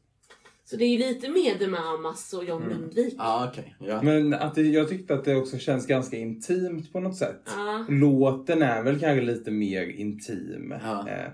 [0.64, 3.14] så det är ju lite med The Mamas och John Lundvik.
[3.18, 3.76] ja okej.
[3.80, 4.02] Ja.
[4.02, 7.42] Men att det, jag tyckte att det också känns ganska intimt på något sätt.
[7.46, 10.74] Ja, Låten är väl kanske lite mer intim.
[10.82, 11.08] Ja.
[11.08, 11.30] Eh,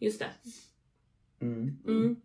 [0.00, 0.26] just det.
[1.40, 2.16] Mm.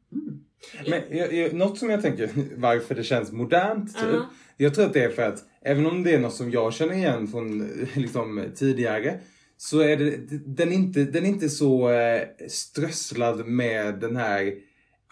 [0.90, 4.08] Men jag, jag, något som jag tänker varför det känns modernt typ.
[4.14, 4.30] Ja.
[4.58, 6.94] Jag tror att det är för att även om det är något som jag känner
[6.94, 9.20] igen från liksom, tidigare
[9.58, 14.54] så är det, den, är inte, den är inte så eh, strösslad med den här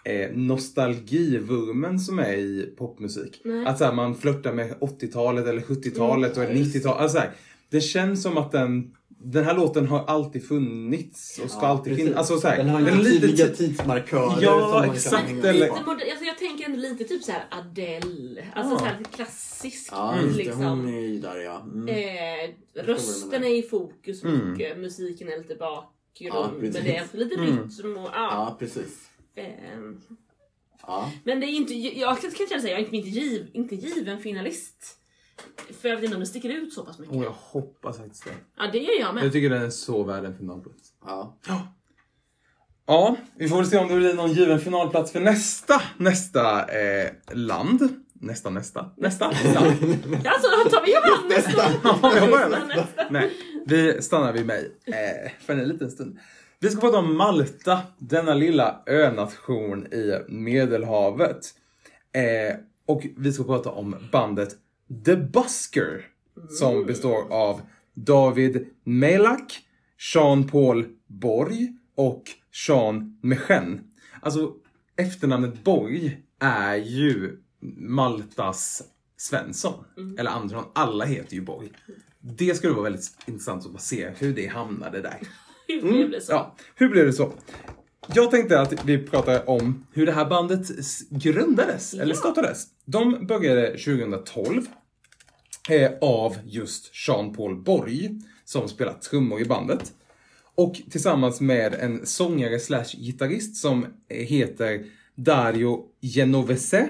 [0.06, 3.40] eh, nostalgivurmen som är i popmusik.
[3.44, 3.66] Nej.
[3.66, 7.00] Att så här, man flörtar med 80-talet eller 70-talet och 90-talet.
[7.00, 7.30] Alltså, här,
[7.70, 11.96] det känns som att den, den här låten har alltid funnits och ska Ja, alltid
[11.96, 12.16] finnas.
[12.16, 15.30] Alltså, så här, Den har är lite tydliga ti- tidsmarkörer Ja, som man kan exakt,
[15.30, 15.52] eller-.
[15.52, 18.44] Lite moder- alltså jag tänker ändå lite typ så här Adele.
[18.54, 18.78] Alltså Ja.
[18.78, 20.44] så här klassisk Ja, just det.
[20.44, 20.62] liksom.
[20.64, 21.62] Hon är ju där ja.
[21.74, 21.88] Mm.
[21.88, 24.50] Eh, rösten är i fokus Mm.
[24.50, 26.34] mycket, musiken är lite bakgrund.
[26.34, 27.46] Ja, men det är lite Mm.
[27.46, 28.10] rytm och ja.
[28.14, 29.02] Ja, precis.
[29.36, 30.00] Ehm,
[30.86, 31.12] Ja.
[31.24, 34.98] men det är inte, jag kan känna säga, jag är inte, giv, inte given finalist.
[35.80, 37.16] För jag vet inte om det sticker ut så pass mycket.
[37.16, 38.30] Och jag hoppas faktiskt det.
[38.56, 39.24] Ja det gör jag med.
[39.24, 40.92] Jag tycker den är så värd en finalplats.
[41.04, 41.38] Ja.
[42.86, 47.10] Ja, vi får väl se om det blir någon given finalplats för nästa, nästa eh,
[47.32, 47.88] land.
[48.12, 49.36] Nästa, nästa, nästa land.
[50.26, 51.62] Alltså tar vi varandra nästa?
[52.02, 52.68] Ja, jag börjar med.
[52.68, 53.06] Nästa.
[53.10, 53.32] Nej,
[53.66, 56.18] vi stannar vid mig eh, för en liten stund.
[56.60, 61.54] Vi ska prata om Malta, denna lilla önation i Medelhavet.
[62.12, 64.56] Eh, och vi ska prata om bandet
[65.04, 66.06] The Busker
[66.58, 67.60] som består av
[67.94, 69.58] David Melak,
[70.14, 72.22] Jean-Paul Borg och
[72.68, 73.90] Jean Mechen.
[74.20, 74.54] Alltså
[74.96, 77.36] efternamnet Borg är ju
[77.76, 78.82] Maltas
[79.16, 79.84] Svensson.
[80.18, 80.64] Eller Andersson.
[80.74, 81.72] Alla heter ju Borg.
[82.20, 85.18] Det skulle vara väldigt intressant att se hur det hamnade där.
[85.82, 86.32] Hur blev det så?
[86.32, 87.32] Ja, hur blev det så?
[88.14, 90.68] Jag tänkte att vi pratar om hur det här bandet
[91.10, 92.66] grundades, eller startades.
[92.84, 94.62] De började 2012
[95.70, 99.92] eh, av just Jean-Paul Borg som spelar trummor i bandet.
[100.54, 106.88] Och tillsammans med en sångare slash gitarrist som heter Dario Genovese.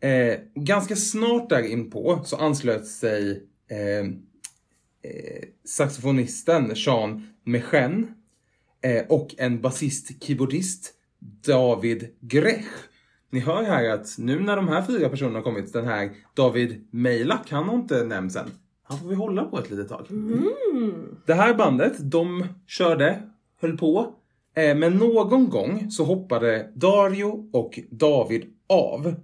[0.00, 4.06] Eh, ganska snart där inpå så anslöt sig eh,
[5.10, 8.14] eh, saxofonisten Jean Mechen
[8.82, 10.92] eh, och en basist-keyboardist
[11.46, 12.66] David Grech.
[13.30, 16.86] Ni hör här att nu när de här fyra personerna har kommit, den här David
[16.90, 18.50] Meilak, han har inte nämnts än.
[18.82, 20.06] Han får vi hålla på ett litet tag.
[21.26, 23.22] Det här bandet, de körde,
[23.60, 24.14] höll på.
[24.54, 29.14] Eh, men någon gång så hoppade Dario och David av.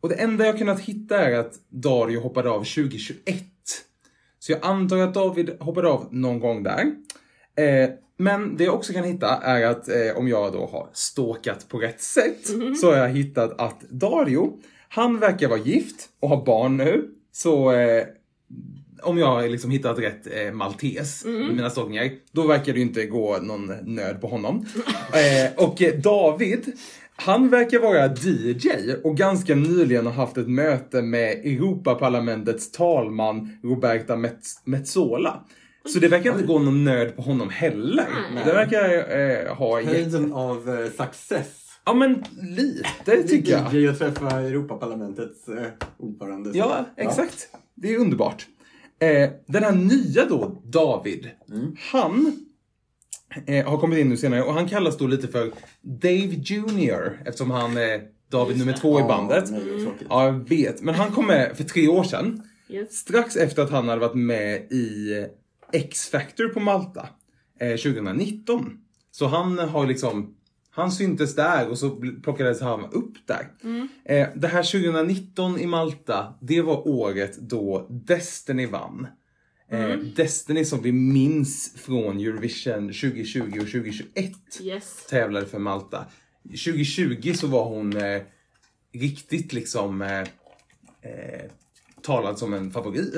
[0.00, 3.44] Och det enda jag kunnat hitta är att Dario hoppade av 2021.
[4.38, 6.94] Så jag antar att David hoppade av någon gång där.
[7.58, 11.68] Eh, men det jag också kan hitta är att eh, om jag då har stalkat
[11.68, 12.46] på rätt sätt
[12.80, 14.52] så har jag hittat att Dario,
[14.88, 17.08] han verkar vara gift och ha barn nu.
[17.32, 18.04] Så eh,
[19.02, 22.84] om jag har liksom hittat rätt eh, maltes i mina stalkningar, då verkar det ju
[22.84, 24.66] inte gå någon nöd på honom.
[25.12, 26.72] eh, och eh, David,
[27.16, 34.16] han verkar vara DJ och ganska nyligen har haft ett möte med Europaparlamentets talman Roberta
[34.16, 35.44] Metz- Metsola.
[35.92, 38.06] Så det verkar inte gå någon nöd på honom heller.
[38.34, 38.44] Nej.
[38.44, 39.82] Det verkar eh, ha.
[39.82, 41.64] Höjden av eh, success.
[41.84, 42.24] Ja men
[42.56, 43.74] lite tycker jag.
[43.74, 45.66] DJ och träffa Europaparlamentets eh,
[45.98, 46.50] ordförande.
[46.54, 47.48] Ja, exakt.
[47.74, 48.46] Det är underbart.
[49.00, 51.28] Eh, den här nya då, David,
[51.92, 52.32] han
[53.46, 55.50] eh, har kommit in nu senare och han kallas då lite för
[55.82, 58.00] Dave Junior eftersom han är
[58.30, 58.78] David Just nummer det.
[58.78, 59.50] två i Ja, bandet.
[59.50, 60.06] nej, det är tråkigt.
[60.10, 60.82] Ja, jag vet.
[60.82, 62.42] Men han kom med för tre år sedan.
[62.70, 62.92] Yes.
[62.96, 65.10] Strax efter att han hade varit med i
[65.72, 67.08] X-Factor på Malta
[67.60, 68.78] eh, 2019.
[69.10, 70.34] Så han har liksom,
[70.70, 71.90] han syntes där och så
[72.22, 73.48] plockades han upp där.
[74.04, 79.06] Eh, det här 2019 i Malta, det var året då Destiny vann.
[79.70, 85.06] Eh, Destiny som vi minns från Eurovision 2020 och 2021 Yes.
[85.10, 86.04] tävlade för Malta.
[86.44, 88.22] 2020 så var hon eh,
[88.94, 91.50] riktigt liksom eh, eh,
[92.02, 93.14] talad som en favorit.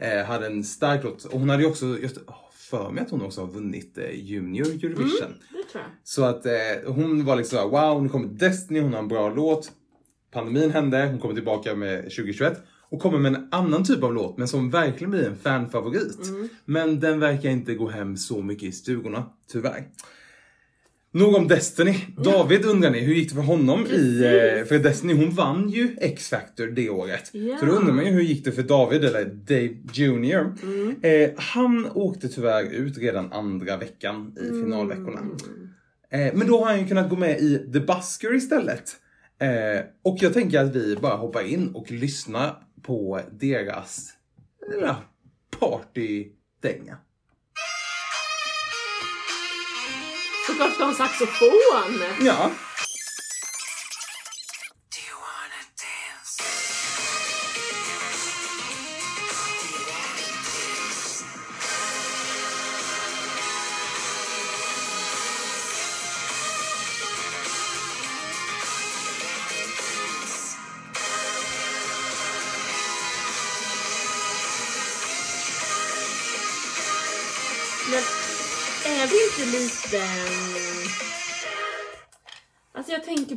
[0.00, 1.24] Eh, hade en stark låt.
[1.24, 2.18] Och hon hade ju också, just,
[2.52, 5.34] för mig att hon också har vunnit eh, Junior Eurovision.
[5.50, 5.82] Det tror jag.
[6.04, 6.52] Så att eh,
[6.86, 9.72] hon var liksom såhär, wow, nu kommer Destiny, hon har en bra låt.
[10.32, 14.38] Pandemin hände, hon kommer tillbaka med 2021 och kommer med en annan typ av låt
[14.38, 16.18] men som verkligen blir en fanfavorit.
[16.64, 19.88] Men den verkar inte gå hem så mycket i stugorna, tyvärr.
[21.10, 21.94] Nog om Destiny.
[22.16, 24.18] David undrar ni, hur gick det för honom i...
[24.18, 27.30] Eh, för Destiny, hon vann ju X-Factor det året.
[27.32, 27.58] Ja.
[27.58, 30.54] Så då undrar man ju hur gick det för David, eller Dave Junior.
[31.02, 35.20] Eh, han åkte tyvärr ut redan andra veckan i finalveckorna.
[36.10, 38.96] Eh, men då har han ju kunnat gå med i The Busker istället.
[39.40, 44.08] Eh, och jag tänker att vi bara hoppar in och lyssnar på deras
[44.80, 44.96] ja,
[45.60, 46.96] partydänga.
[50.48, 52.04] Såklart ska ha en saxofon!
[52.20, 52.50] Ja.
[54.90, 56.42] Do you wanna dance?
[77.90, 78.02] Men
[78.94, 80.27] är det inte lite...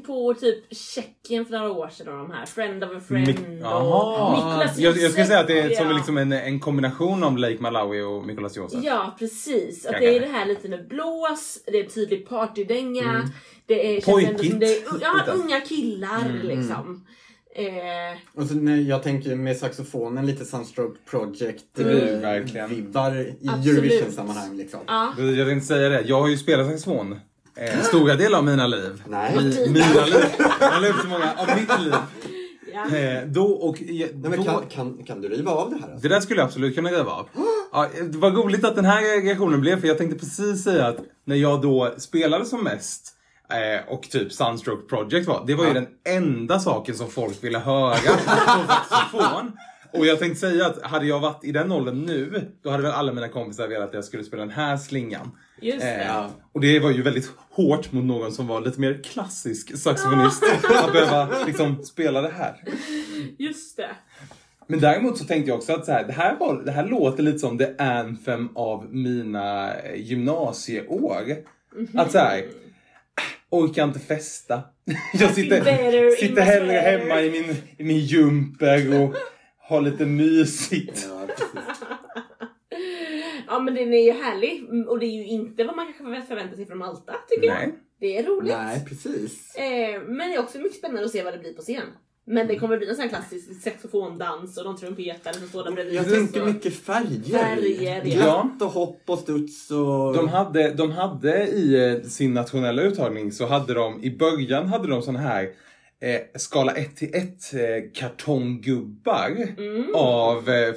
[0.04, 2.46] på typ Tjeckien för några år sedan de här.
[2.46, 4.32] Friend of a friend Mik- och.
[4.32, 7.58] Niklas Jag, jag skulle säga att det är som liksom en, en kombination av Lake
[7.60, 8.84] Malawi och Nicolas Josef.
[8.84, 13.30] Ja precis, att det är det här lite med blås, det är tydlig partydänga,
[13.66, 14.60] det är, Pojkigt.
[14.60, 17.06] det är ja, unga killar liksom.
[17.56, 22.70] Eh, Och så när jag tänker med saxofonen lite Sunstroke Project verkligen.
[22.70, 23.36] vibbar i.
[23.70, 24.80] Eurovision-sammanhang liksom.
[24.88, 25.14] ja.
[25.18, 27.20] Jag tänkte säga det, jag har ju spelat saxofon
[27.56, 29.04] eh, stora delar av mina liv.
[29.08, 29.36] Nej.
[29.36, 30.26] Mi, mina liv.
[30.60, 31.94] Jag har levt så många av mitt liv.
[32.74, 32.98] ja.
[32.98, 33.82] Eh, då och...
[33.82, 35.84] Nej, men då, kan, kan, kan du riva av det här?
[35.92, 36.08] Alltså?
[36.08, 37.30] Det där skulle jag absolut kunna gräva av.
[37.72, 40.98] Ja, det var roligt att den här reaktionen blev, för jag tänkte precis säga att
[41.26, 43.14] när jag då spelade som mest
[43.50, 47.60] eh, och typ Sunstroke Project var, det var ju den enda saken som folk ville
[47.60, 48.18] höra på
[48.90, 49.52] saxofon.
[49.94, 52.92] Och jag tänkte säga att hade jag varit i den åldern nu, då hade väl
[52.92, 55.32] alla mina kompisar velat att jag skulle spela den här slingan.
[55.62, 56.04] Just det.
[56.04, 60.44] Eh, och det var ju väldigt hårt mot någon som var lite mer klassisk saxofonist.
[60.84, 62.64] att behöva liksom spela det här.
[63.38, 63.90] Just det.
[64.68, 67.24] Men däremot så tänkte jag också att så här, det, här var, det här låter
[67.24, 71.36] lite som the anthem av mina eh, gymnasieår.
[71.94, 72.44] Att så här, äh,
[73.50, 74.62] orkar inte festa.
[75.14, 79.16] Jag sitter, sitter hellre hemma i min, i min jumper och
[79.72, 81.08] har lite mysigt.
[83.48, 86.28] Ja, men den är ju härlig Mm, och det är ju inte vad man kanske
[86.28, 87.56] förväntar sig från Malta tycker jag.
[87.56, 87.74] Nej.
[88.00, 88.54] Det är roligt.
[88.58, 89.56] Nej, precis.
[89.56, 91.84] Eh, men det är också mycket spännande att se vad det blir på scen.
[92.26, 95.72] Men det kommer bli en sån här klassisk saxofondans och någon trumpetare som står där
[95.72, 95.94] bredvid.
[95.94, 97.40] Jag tänker mycket färger.
[97.40, 98.16] Färger, ja.
[98.16, 100.14] Glatt och hopp och studs och...
[100.14, 104.88] De hade, de hade i eh, sin nationella uttagning så hade de, i början hade
[104.88, 105.50] de såna här
[106.02, 107.60] eh, skala 1 till 1 eh,
[107.94, 109.96] kartonggubbar Mm.
[109.96, 110.74] av eh,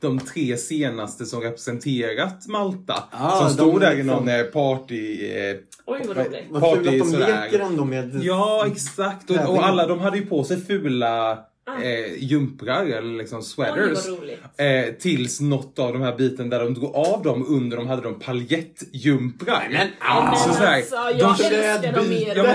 [0.00, 3.04] de tre senaste som representerat Malta.
[3.10, 5.30] Ah, som stod där i liksom- någon eh, party...
[5.30, 5.56] Eh,
[5.86, 6.42] Oj vad roligt.
[6.50, 7.42] Vad kul att party de sådär.
[7.44, 8.20] leker ändå med...
[8.22, 9.30] Ja, exakt.
[9.30, 11.38] Och, och alla de hade ju på sig fula.
[11.82, 14.08] Eh, jumprar eller liksom Oj sweaters.
[14.08, 14.40] roligt.
[14.56, 18.02] Eh, tills något av de här biten där de drog av dem under de hade
[18.02, 19.68] de paljettjumprar.
[19.70, 19.88] Men,
[20.36, 22.46] så här, alltså, de jag känns- älskar dem mer och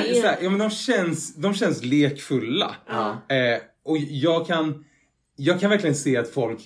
[0.41, 2.75] ja, men de, känns, de känns lekfulla.
[2.87, 3.35] Ja.
[3.35, 4.85] Eh, och jag kan,
[5.35, 6.59] jag kan verkligen se att folk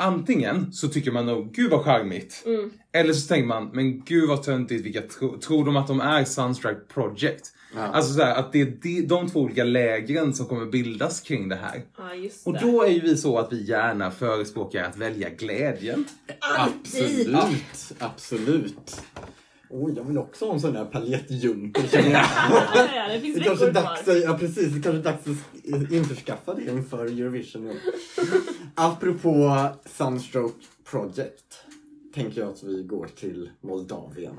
[0.00, 2.42] Antingen så tycker man nog, gud vad charmigt.
[2.46, 2.70] Mm.
[2.92, 6.24] Eller så tänker man, men gud vad töntigt, vilka tro, tror de att de är
[6.24, 7.52] Sunstrike Project?
[7.74, 7.80] Ja.
[7.80, 11.48] Alltså så här, att det är de, de två olika lägren som kommer bildas kring
[11.48, 11.82] det här.
[11.98, 12.60] Ja just Och det.
[12.60, 16.04] då är ju vi så att vi gärna förespråkar att välja glädjen.
[16.40, 17.34] Alltid.
[17.34, 19.02] Absolut, absolut.
[19.72, 22.24] Oj, jag vill också ha en sån där paljettjumper känner jag.
[22.74, 25.26] Ja, ja, det finns Det kanske dags att, ja, precis, det kanske är dags
[25.86, 27.78] att införskaffa det inför Eurovision.
[28.74, 29.66] Apropå
[29.96, 30.54] Sunstroke
[30.90, 31.64] Project
[32.14, 34.34] tänker jag att vi går till Moldavien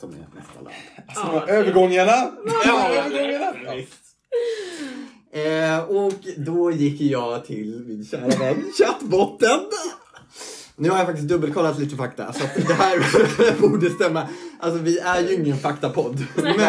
[0.00, 0.74] som är nästa land.
[1.06, 2.30] Alltså, Ja, övergångarna!
[2.66, 3.54] Ja, övergångarna!
[5.32, 9.60] Eh, och då gick jag till min kära vän chattbotten.
[10.76, 14.28] Nu har jag faktiskt dubbelkollat lite fakta så att det här borde stämma.
[14.60, 16.26] Alltså vi är ju ingen faktapodd.
[16.36, 16.60] Men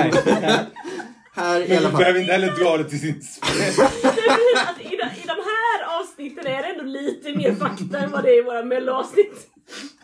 [1.34, 2.00] här i alla fall.
[2.00, 3.80] behöver inte heller dra det till sin spets.
[3.80, 8.24] Att I, de, I de här avsnitten är det ändå lite mer fakta än vad
[8.24, 9.48] det är i våra melloavsnitt.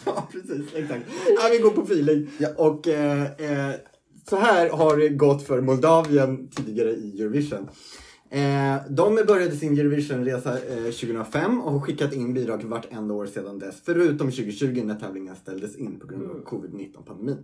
[0.05, 0.75] Ja, precis.
[0.75, 1.03] Exakt.
[1.27, 2.29] Ja, vi går på feeling.
[2.57, 3.75] Och eh, eh,
[4.29, 7.69] så här har det gått för Moldavien tidigare i Eurovision.
[8.29, 13.59] Eh, de började sin Eurovision-resa eh, 2005 och har skickat in bidrag vartenda år sedan
[13.59, 13.81] dess.
[13.85, 17.37] Förutom 2020 när tävlingen ställdes in på grund av covid-19-pandemin.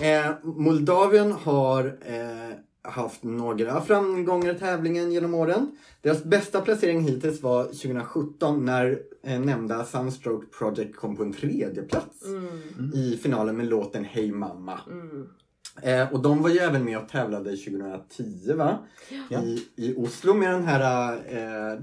[0.00, 5.76] Eh, Moldavien har eh, haft några framgångar i tävlingen genom åren.
[6.02, 11.82] Deras bästa placering hittills var 2017 när eh, nämnda Sunstroke Project kom på en tredje
[11.82, 12.24] plats
[12.94, 14.80] i finalen med låten Hey Mamma.
[15.82, 18.78] Eh, och de var ju även med och tävlade 2010 va?
[19.30, 21.78] I, I Oslo med den här eh,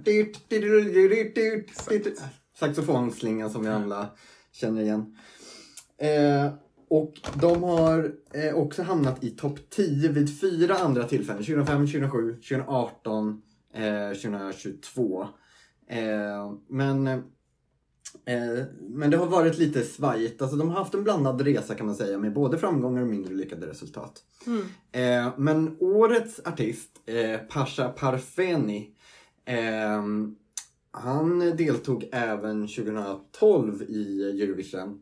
[2.60, 4.08] saxofonslingan som vi alla
[4.52, 5.16] känner igen.
[5.98, 6.54] Eh,
[6.90, 11.44] och de har eh, också hamnat i topp 10 vid fyra andra tillfällen.
[11.44, 13.42] 2005, 2007, 2018,
[13.74, 15.28] eh, 2022.
[15.90, 20.42] Eh, men eh, men det har varit lite svajigt.
[20.42, 23.34] Alltså, de har haft en blandad resa kan man säga med både framgångar och mindre
[23.34, 24.24] lyckade resultat.
[24.92, 28.94] Eh, men årets artist, eh, Pasha Parfeni,
[30.92, 35.00] han deltog även 2012 i Eurovision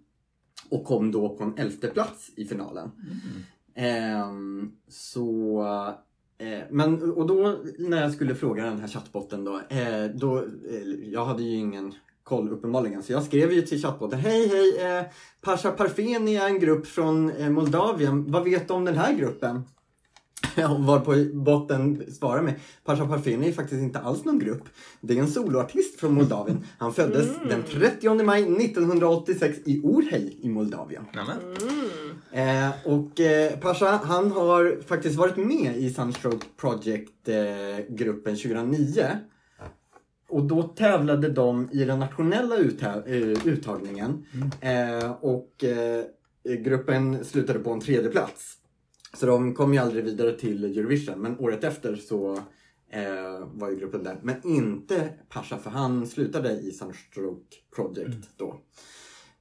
[0.70, 2.92] och kom då på en elfte plats i finalen.
[3.76, 5.64] Ehm, så,
[6.38, 10.44] eh, men och då när jag skulle fråga den här chattbotten då, eh, då eh,
[11.04, 11.94] jag hade ju ingen
[12.24, 15.06] koll uppenbarligen så jag skrev ju till chattbotten Hej hej, eh,
[15.42, 19.64] Pasha Parfeni är en grupp från eh, Moldavien, vad vet du om den här gruppen?
[20.62, 24.64] Ja, Varpå botten svarar mig, Pasha Parfeni är faktiskt inte alls någon grupp.
[25.02, 26.66] Det är en soloartist från Moldavien.
[26.78, 31.06] Han föddes den 30 maj 1986 i Orhei i Moldavien.
[31.14, 31.38] Nämen.
[32.32, 39.06] Eh, och eh, Pasha, han har faktiskt varit med i Sunstroke Project-gruppen 2009.
[40.30, 44.26] Och då tävlade de i den nationella eh, uttagningen.
[44.62, 46.04] Eh, och eh,
[46.60, 48.58] gruppen slutade på en tredje plats.
[49.16, 51.22] Så de kom ju aldrig vidare till Eurovision.
[51.22, 52.34] Men året efter så
[52.90, 54.20] eh, var ju gruppen där.
[54.22, 58.62] Men inte Pasha, för han slutade i Sunstroke Project då.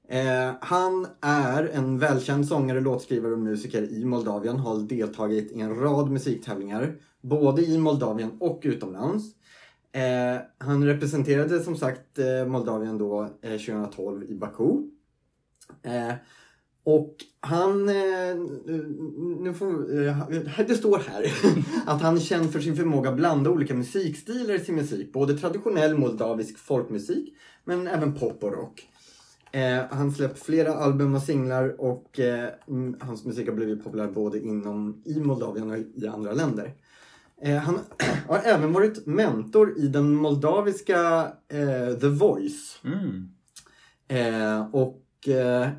[0.09, 4.59] Eh, han är en välkänd sångare, låtskrivare och musiker i Moldavien.
[4.59, 6.97] Har deltagit i en rad musiktävlingar.
[7.21, 9.25] Både i Moldavien och utomlands.
[9.93, 14.83] Eh, han representerade som sagt eh, Moldavien då eh, 2012 i Baku.
[16.85, 18.37] Och han, eh,
[19.41, 20.29] nu får, eh,
[20.67, 21.33] det står här
[21.87, 25.13] att han är känd för sin förmåga att blanda olika musikstilar i sin musik.
[25.13, 28.89] Både traditionell moldavisk folkmusik men även pop och rock.
[29.53, 32.21] Eh, han släppt flera album och singlar och
[33.01, 36.75] hans musik har blivit populär både inom i Moldavien och i andra länder.
[37.65, 37.79] Han
[38.29, 41.33] har även varit mentor i den moldaviska
[42.01, 42.81] The Voice.
[42.85, 43.29] Mm.
[44.73, 45.04] Och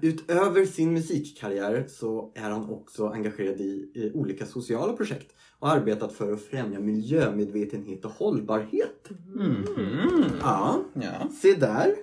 [0.01, 6.13] utöver sin musikkarriär så är han också engagerad i, i olika sociala projekt och arbetat
[6.13, 9.09] för att främja miljömedvetenhet och hållbarhet.
[9.35, 10.23] Mhm.
[10.41, 11.29] Ja, Ja.
[11.41, 11.95] se där.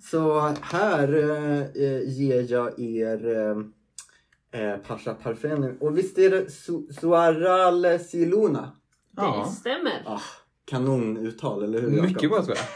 [0.00, 3.26] Så här eh, eh, ger jag er
[4.52, 5.72] eh, eh, Pasha Parfeni.
[5.80, 8.72] Och visst är det Su- Suaral Siluna?
[9.16, 9.46] ja.
[9.50, 10.02] Det stämmer.
[10.06, 10.20] Ah,
[10.64, 12.02] kanonuttal, eller hur?
[12.02, 12.66] Mycket bra tror jag.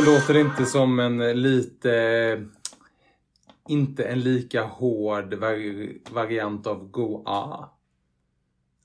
[0.00, 2.44] Men låter det inte som en lite...
[3.68, 7.68] Inte en lika hård vari- variant av Goa?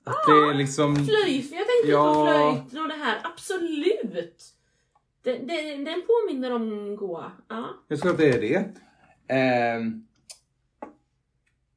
[0.03, 0.95] Att det är liksom...
[0.95, 2.13] Flöjt, jag tänkte Ja.
[2.13, 3.17] på flöjten och det här.
[3.23, 4.43] Absolut!
[5.23, 7.31] Den, den, den påminner om Goa.
[7.47, 7.65] Ja.
[7.87, 8.65] Jag tror att det är det.
[9.35, 10.07] Ehm,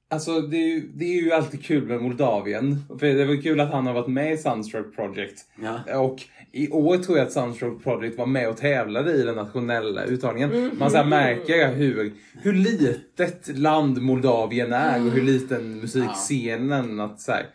[0.08, 2.84] alltså det är, ju, det är ju alltid kul med Moldavien.
[2.98, 5.44] För det var kul att han har varit med i Sunstroke Project.
[5.62, 6.00] Ja.
[6.00, 10.04] Och i år tror jag att Sunstroke Project var med och tävlade i den nationella
[10.04, 10.70] uttagningen.
[10.78, 17.00] Man så märker hur, hur litet land Moldavien är och hur liten musikscenen.
[17.00, 17.46] Att så här,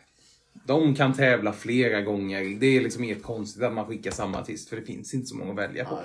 [0.65, 2.59] de kan tävla flera gånger.
[2.59, 5.35] Det är liksom inget konstigt att man skickar samma artist för det finns inte så
[5.35, 5.99] många att välja på.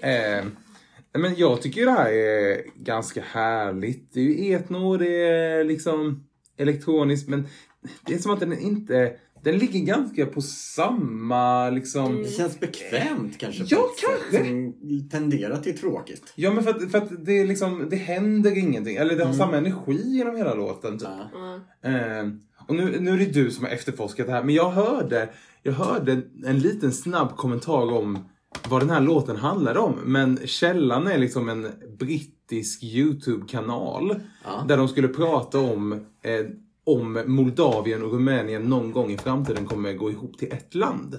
[0.00, 0.42] Ja,
[1.12, 4.12] men jag tycker det här är ganska härligt.
[4.12, 7.46] Det är ju etno, det är liksom elektroniskt men
[8.06, 9.16] det är som att den inte...
[9.44, 12.22] Den ligger ganska på samma liksom...
[12.22, 13.62] Det känns bekvämt kanske.
[13.62, 14.48] på Ja, kanske.
[14.48, 14.74] Som
[15.10, 16.32] tenderar till tråkigt.
[16.34, 18.96] Ja men för att, för att det är liksom, det händer ingenting.
[18.96, 21.08] Eller det har samma energi genom hela låten typ.
[21.82, 22.28] Eh,
[22.68, 25.28] och nu, nu är det du som har efterforskat det här, men jag hörde,
[25.62, 28.28] jag hörde en liten snabb kommentar om
[28.68, 29.94] vad den här låten handlar om.
[30.04, 34.14] Men källan är liksom en brittisk YouTube-kanal.
[34.44, 34.64] Ja.
[34.68, 35.92] Där de skulle prata om
[36.22, 36.46] eh,
[36.88, 41.18] om Moldavien och Rumänien någon gång i framtiden kommer gå ihop till ett land.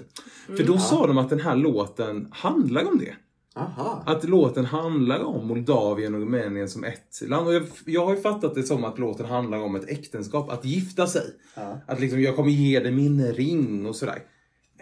[0.56, 3.14] För då sa de att den här låten handlar om det.
[3.54, 4.02] Aha.
[4.06, 7.46] Att låten handlar om Moldavien och Rumänien som ett land.
[7.46, 10.64] Och jag, jag har ju fattat det som att låten handlar om ett äktenskap, att
[10.64, 11.22] gifta sig.
[11.56, 11.80] Ja.
[11.86, 14.22] Att liksom, jag kommer ge dig min ring och sådär.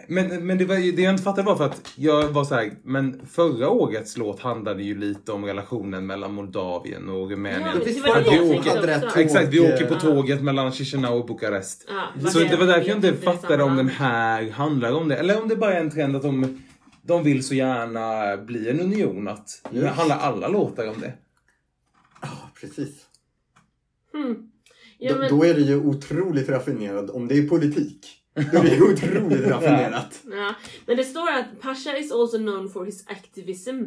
[0.07, 2.55] Men, men det, var, ju- det jag inte fattade var för att jag var så
[2.55, 7.61] här, men förra årets låt handlade ju lite om relationen mellan Moldavien och Rumänien.
[7.73, 8.57] Ja, det var det då vi
[9.09, 9.21] tåg?
[9.21, 9.99] Exakt, vi åker på Ja.
[9.99, 11.85] tåget mellan Chisinau och Bukarest.
[11.87, 15.15] Ja, Så men det var därför jag inte fattade om den här handlar om det.
[15.15, 16.61] Eller om det bara är en trend att de
[17.01, 21.13] de vill så gärna bli en union att nu handlar alla låtar om det.
[22.21, 22.27] Ja,
[22.61, 23.05] precis.
[24.13, 24.35] Hmm.
[24.97, 27.09] Ja, då, men, då är det ju otroligt raffinerat.
[27.09, 30.21] Om det är politik, är det ju otroligt raffinerat.
[30.31, 30.55] ja.
[30.85, 33.83] men det står att Pasha is also known for his activism.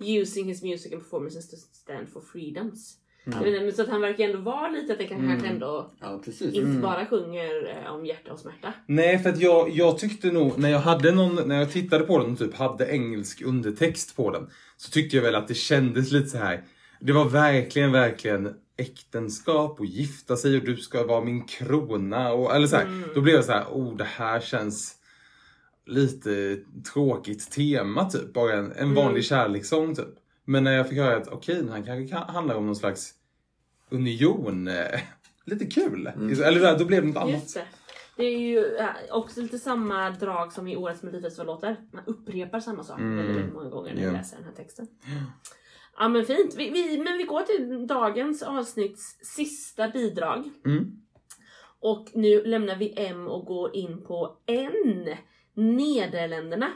[0.00, 2.96] Using his music and performances to stand for freedoms.
[3.26, 6.54] Inte, Så att han verkar ändå vara lite att det kan kanske ändå Ja, precis.
[6.54, 8.72] inte bara sjunger eh, om hjärta och smärta.
[8.86, 12.18] Nej, för att jag, jag tyckte nog, när jag hade någon, när jag tittade på
[12.18, 16.12] den och typ hade engelsk undertext på den, så tyckte jag väl att det kändes
[16.12, 16.64] lite så här.
[17.00, 22.54] Det var verkligen, verkligen äktenskap och gifta sig och du ska vara min krona och,
[22.54, 23.14] eller så här.
[23.14, 24.94] Då blev jag så här, oh det här känns
[25.86, 26.58] lite
[26.92, 28.32] tråkigt tema typ.
[28.32, 30.08] Bara en, en vanlig kärlekssång typ.
[30.44, 33.14] Men när jag fick höra att okej, den här kanske kan, handlar om någon slags
[33.90, 34.68] union.
[34.68, 35.00] Eh,
[35.44, 36.06] lite kul.
[36.06, 37.32] Eller då blev det något annat.
[37.32, 37.64] Just det.
[38.16, 41.76] Det är ju eh, också lite samma drag som i årets Melodifestivallåtar.
[41.92, 44.06] Man upprepar samma sak väldigt, väldigt många gånger när Ja.
[44.06, 44.86] jag läser den här texten.
[45.98, 46.54] Ja men fint.
[46.54, 50.50] Vi, vi, men vi går till dagens avsnitts sista bidrag.
[50.64, 51.02] Mm.
[51.80, 55.16] Och nu lämnar vi M och går in på N.
[55.54, 56.72] Nederländerna.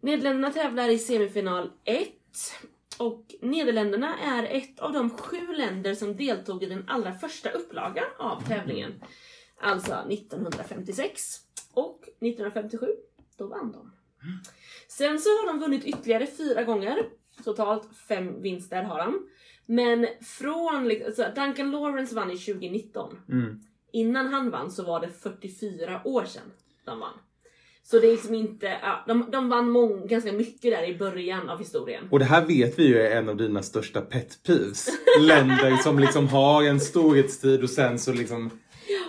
[0.00, 2.08] Nederländerna tävlar i semifinal 1.
[2.98, 8.04] Och Nederländerna är ett av de sju länder som deltog i den allra första upplagan
[8.18, 9.04] av tävlingen.
[9.60, 11.36] Alltså 1956.
[11.72, 12.86] Och 1957,
[13.36, 13.92] då vann de.
[14.88, 17.10] Sen så har de vunnit ytterligare fyra gånger.
[17.44, 19.26] Totalt fem vinster har de.
[19.66, 23.16] Men från, liksom- alltså Duncan Lawrence vann i 2019.
[23.28, 23.60] Mm.
[23.92, 26.52] Innan han vann så var det 44 år sedan
[26.84, 27.18] de vann.
[27.82, 31.48] Så det är liksom inte, ja, de, de vann mång, ganska mycket där i början
[31.48, 32.08] av historien.
[32.10, 34.88] Och det här vet vi ju är en av dina största pet peeves.
[35.20, 38.50] Länder som liksom har en storhetstid och sen så liksom...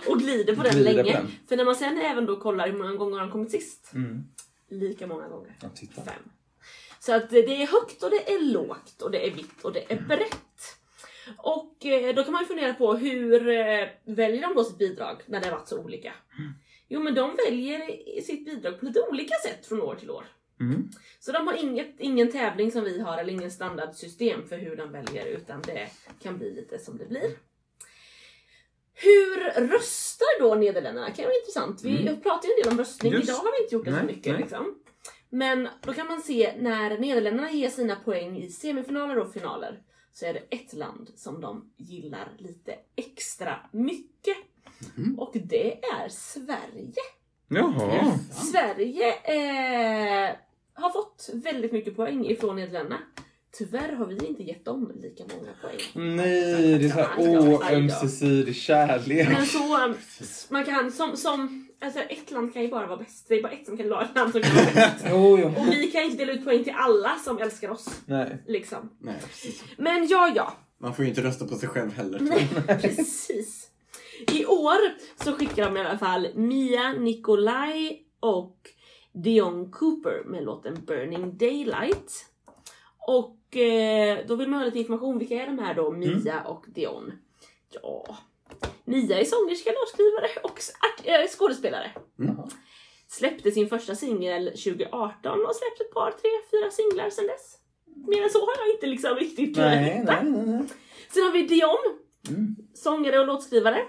[0.08, 1.12] Och glider på den Glider på länge.
[1.12, 1.28] den.
[1.48, 3.90] För när man sen även då kollar hur många gånger de kommit sist.
[3.94, 4.24] Mm.
[4.70, 5.56] Lika många gånger.
[5.60, 5.68] Ja.
[6.04, 6.22] Fem.
[7.04, 9.92] Så att det är högt och det är lågt och det är vitt och det
[9.92, 10.78] är brett.
[11.38, 15.22] Och eh, då kan man ju fundera på hur eh, väljer de då sitt bidrag
[15.26, 16.12] när det har varit så olika?
[16.88, 17.80] Jo men de väljer
[18.20, 20.24] sitt bidrag på lite olika sätt från år till år.
[20.60, 20.88] Mm.
[21.20, 24.92] Så de har inget, ingen tävling som vi har eller ingen standardsystem för hur de
[24.92, 25.88] väljer utan det
[26.22, 27.30] kan bli lite som det blir.
[28.94, 29.36] Hur
[29.68, 31.10] röstar då Nederländerna?
[31.10, 31.80] kan vara intressant.
[31.84, 32.20] Vi Mm.
[32.20, 33.12] pratar ju en del om röstning.
[33.12, 33.28] Just.
[33.28, 34.32] Idag har vi inte gjort det så Nej, mycket.
[34.32, 34.40] nej.
[34.42, 34.78] Liksom.
[35.34, 40.26] Men då kan man se när Nederländerna ger sina poäng i semifinaler och finaler så
[40.26, 44.36] är det ett land som de gillar lite extra mycket.
[44.96, 45.18] Mm.
[45.18, 47.02] Och det är Sverige.
[47.48, 48.18] Jaha.
[48.52, 50.36] Sverige eh,
[50.74, 52.98] har fått väldigt mycket poäng ifrån Nederländerna.
[53.58, 56.16] Tyvärr har vi inte gett dem lika många poäng.
[56.16, 57.78] Nej, det är såhär, Aj då, åh, aj då.
[57.78, 59.28] ömsesidig kärlek.
[59.28, 59.94] Men så,
[60.50, 63.28] man kan som, som, alltså ett land kan ju bara vara bäst.
[63.28, 65.04] Det är bara ett som kan vara ett land som kan vara bäst.
[65.10, 65.46] Jo, jo.
[65.46, 68.00] Och vi kan inte dela ut poäng till alla som älskar oss.
[68.06, 68.42] Nej.
[68.46, 68.90] Liksom.
[68.98, 69.64] Nej, precis.
[69.78, 70.52] Men ja, ja.
[70.78, 72.20] Man får ju inte rösta på sig själv heller.
[72.20, 72.48] Nej,
[72.80, 73.68] precis.
[74.32, 74.78] I år
[75.24, 78.56] så skickar de i alla fall Mia Nikolaj och
[79.12, 82.26] Dion Cooper med låten Burning Daylight.
[82.98, 85.18] Och eh, då vill man ha lite information.
[85.18, 85.92] Vilka är de här då?
[85.92, 87.12] Mia och Dion.
[87.82, 88.18] Ja,
[88.84, 90.60] Mia är sångerska, låtskrivare och
[91.04, 91.90] äh, skådespelare.
[92.16, 92.48] Jaha.
[93.08, 97.58] Släppte sin första singel 2018 och släppt ett par, tre, fyra singlar sedan dess.
[98.06, 100.22] Mer än så har jag inte liksom riktigt kunnat hitta.
[100.22, 100.64] nej, nej, nej.
[101.10, 102.56] Sen har vi Dion, Mm.
[102.74, 103.82] sångare och låtskrivare.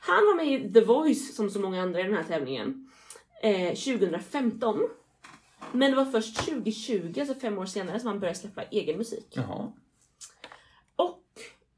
[0.00, 2.90] Han var med i The Voice som så många andra i den här tävlingen
[3.42, 4.80] eh, 2015.
[5.72, 9.26] Men det var först 2020, alltså fem år senare, som han började släppa egen musik.
[9.30, 9.72] Jaha.
[10.96, 11.24] Och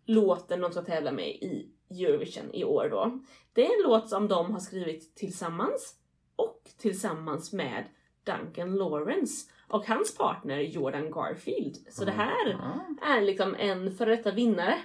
[0.07, 1.69] låten de ska tävla med i
[2.01, 3.21] Eurovision i år då.
[3.53, 5.95] Det är en låt som de har skrivit tillsammans
[6.37, 7.85] och tillsammans med
[8.25, 11.77] Duncan Lawrence och hans partner Jordan Garfield.
[11.89, 12.59] Så det här
[13.03, 14.79] är liksom en före detta vinnare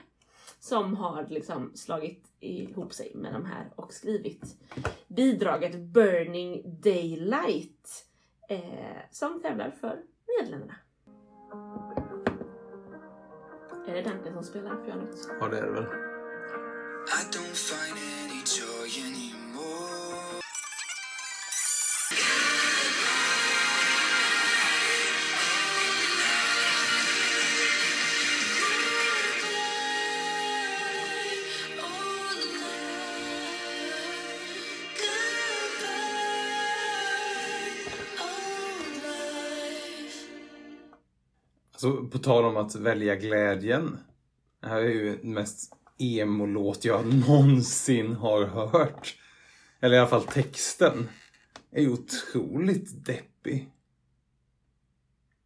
[0.60, 4.58] som har liksom slagit ihop sig med de här och skrivit
[5.08, 8.06] bidraget Burning Daylight
[8.50, 10.76] eh, som tävlar för Nederländerna.
[13.88, 15.10] Är det Duncan som spelar pianot?
[15.40, 16.09] Ja, det är det väl.
[17.12, 20.42] I don't find any joy anymore.
[41.72, 43.98] Alltså, på tal om att välja glädjen.
[44.62, 49.16] Det här är ju mest emo-låt jag någonsin har hört.
[49.82, 51.10] Eller i alla fall texten.
[51.72, 53.70] Är ju otroligt deppig.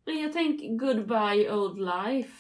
[0.05, 2.37] jag tänker Goodbye Old Life.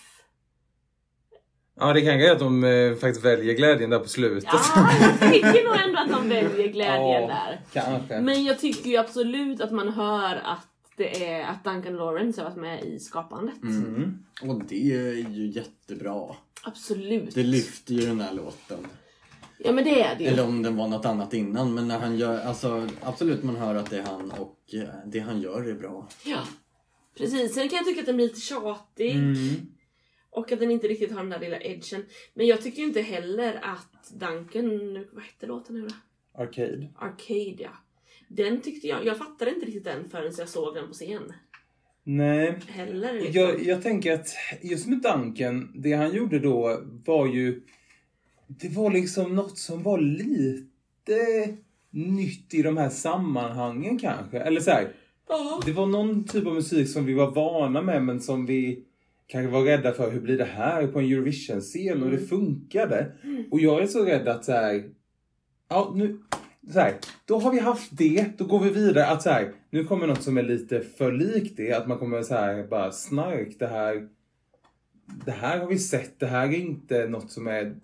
[1.79, 4.49] Ja, det kanske är att de eh, faktiskt väljer glädjen där på slutet.
[4.75, 7.61] Ja, jag tycker nog ändå att de väljer glädjen Ja, där.
[7.73, 8.21] Kanske.
[8.21, 12.49] Men jag tycker ju absolut att man hör att det är att Duncan Lawrence har
[12.49, 13.63] varit med i skapandet.
[13.63, 14.25] Mm.
[14.41, 16.35] Och det är ju jättebra.
[16.63, 17.35] Absolut.
[17.35, 18.87] Det lyfter ju den här låten.
[19.57, 20.29] Ja men det är det ju.
[20.29, 21.73] Eller om den var något annat innan.
[21.73, 25.19] Men när han gör, alltså absolut man hör att det är han och eh, det
[25.19, 26.09] han gör är bra.
[26.25, 26.47] Ja.
[27.17, 29.11] Precis, sen kan jag tycka att den blir lite tjatig.
[29.15, 29.55] Mm.
[30.29, 32.05] Och att den inte riktigt har den där lilla edgen.
[32.33, 35.95] Men jag tycker ju inte heller att Duncan, nu- vad hette låten nu då?
[36.41, 36.87] Arcade.
[36.95, 37.71] Arcadia.
[38.27, 41.33] Den tyckte jag, jag fattade inte riktigt den förrän jag såg den på scen.
[42.03, 42.55] Nej.
[42.67, 43.41] Heller liksom.
[43.41, 44.27] Jag, jag tänker att
[44.61, 47.61] just med Duncan, det han gjorde då var ju...
[48.47, 51.57] Det var liksom något som var lite
[51.91, 54.39] nytt i de här sammanhangen kanske.
[54.39, 54.87] Eller så här,
[55.27, 55.61] Ja.
[55.65, 58.83] det var någon typ av musik som vi var vana med men som vi
[59.27, 60.11] kanske var rädda för.
[60.11, 62.03] Hur blir det här på en Eurovision-scen?
[62.03, 63.11] Och det funkade.
[63.51, 64.83] Och jag är så rädd att så här,
[65.69, 66.19] ja nu,
[66.73, 66.93] så här,
[67.25, 69.07] då har vi haft det, då går vi vidare.
[69.07, 71.73] Att så här, nu kommer något som är lite för likt det.
[71.73, 74.07] Att man kommer så här bara snark, det här,
[75.25, 77.75] det här har vi sett, det här är inte något som är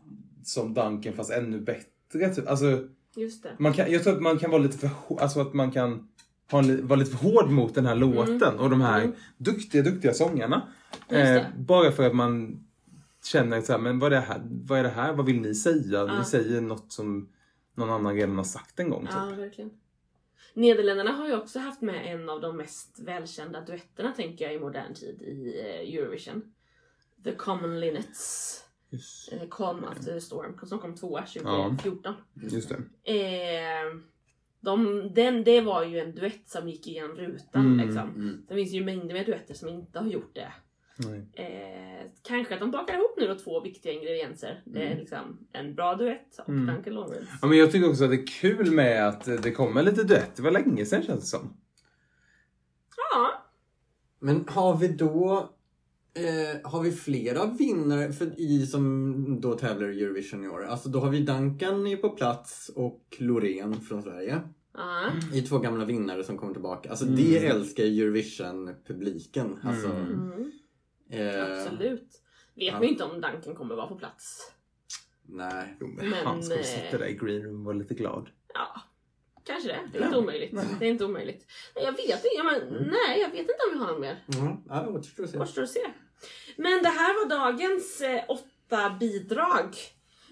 [0.43, 2.29] som Duncan fast ännu bättre.
[2.35, 2.47] Typ.
[2.49, 3.49] Alltså, Just det.
[3.57, 6.07] man kan, jag tror att man kan vara lite för, alltså att man kan
[6.51, 9.15] ha en, vara lite för hård mot den här låten och de här Mm.
[9.37, 10.61] duktiga, duktiga sångarna.
[11.09, 12.63] Eh, bara för att man
[13.23, 14.41] känner så här, men vad är det här?
[14.45, 15.13] Vad är det här?
[15.13, 15.83] Vad vill ni säga?
[16.07, 16.19] Ja.
[16.19, 17.29] Ni säger något som
[17.75, 19.01] någon annan redan har sagt en gång.
[19.05, 19.15] Typ.
[19.15, 19.69] Ja, verkligen.
[20.53, 24.59] Nederländerna har ju också haft med en av de mest välkända duetterna tänker jag i
[24.59, 26.41] modern tid i eh, Eurovision.
[27.23, 28.55] The Common Linnets.
[28.89, 32.13] Just, Eh, Calm After the Storm som kom tvåa 2014.
[32.51, 33.13] just det.
[33.13, 33.95] Eh,
[34.59, 38.09] de, den, det var ju en duett som gick igenom rutan Mm, liksom.
[38.09, 38.45] mm.
[38.47, 40.53] Det finns ju mängder med duetter som inte har gjort det.
[41.33, 44.61] Eh, kanske att de bakar ihop nu då två viktiga ingredienser.
[44.65, 46.75] Det är liksom en bra duett och Mm.
[46.75, 47.27] Duncan Lawrence.
[47.41, 50.35] Ja, men jag tycker också att det är kul med att det kommer lite duett.
[50.35, 51.53] Det var länge sedan känns det som.
[53.11, 53.43] Ja,
[54.19, 55.49] Men har vi då
[56.13, 60.65] eh, har vi flera vinnare för i som då tävlar i Eurovision i år?
[60.65, 64.41] Alltså då har vi Duncan på plats och Loreen från Sverige.
[64.73, 65.11] ja.
[65.33, 66.89] I två gamla vinnare som kommer tillbaka.
[66.89, 67.15] Alltså Mm.
[67.17, 69.59] det älskar Eurovision-publiken.
[69.63, 70.51] Alltså, Mm.
[71.10, 72.22] Mm, eh, absolut.
[72.55, 72.74] Vet ja.
[72.74, 74.51] man ju inte om Duncan kommer vara på plats.
[75.26, 75.78] Nej.
[75.80, 78.30] Jo, men, Men, han ska eh, sitta där i green room och vara lite glad.
[78.53, 78.82] Ja,
[79.43, 79.80] kanske det.
[79.93, 80.55] Det är inte omöjligt.
[80.80, 81.45] Det är inte omöjligt.
[81.76, 82.28] Nej, jag vet inte.
[82.36, 84.26] Ja, men, nej, jag vet inte om vi har något mer.
[84.38, 84.57] Mm.
[84.70, 85.38] Ja, återstår att se.
[85.38, 85.91] Återstår att se.
[86.57, 89.76] Men det här var dagens eh, åtta bidrag.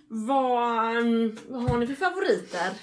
[0.08, 2.74] Vad, mm, vad har ni för favoriter?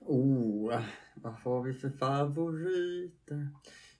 [0.00, 0.80] Oh,
[1.14, 3.48] vad har vi för favoriter?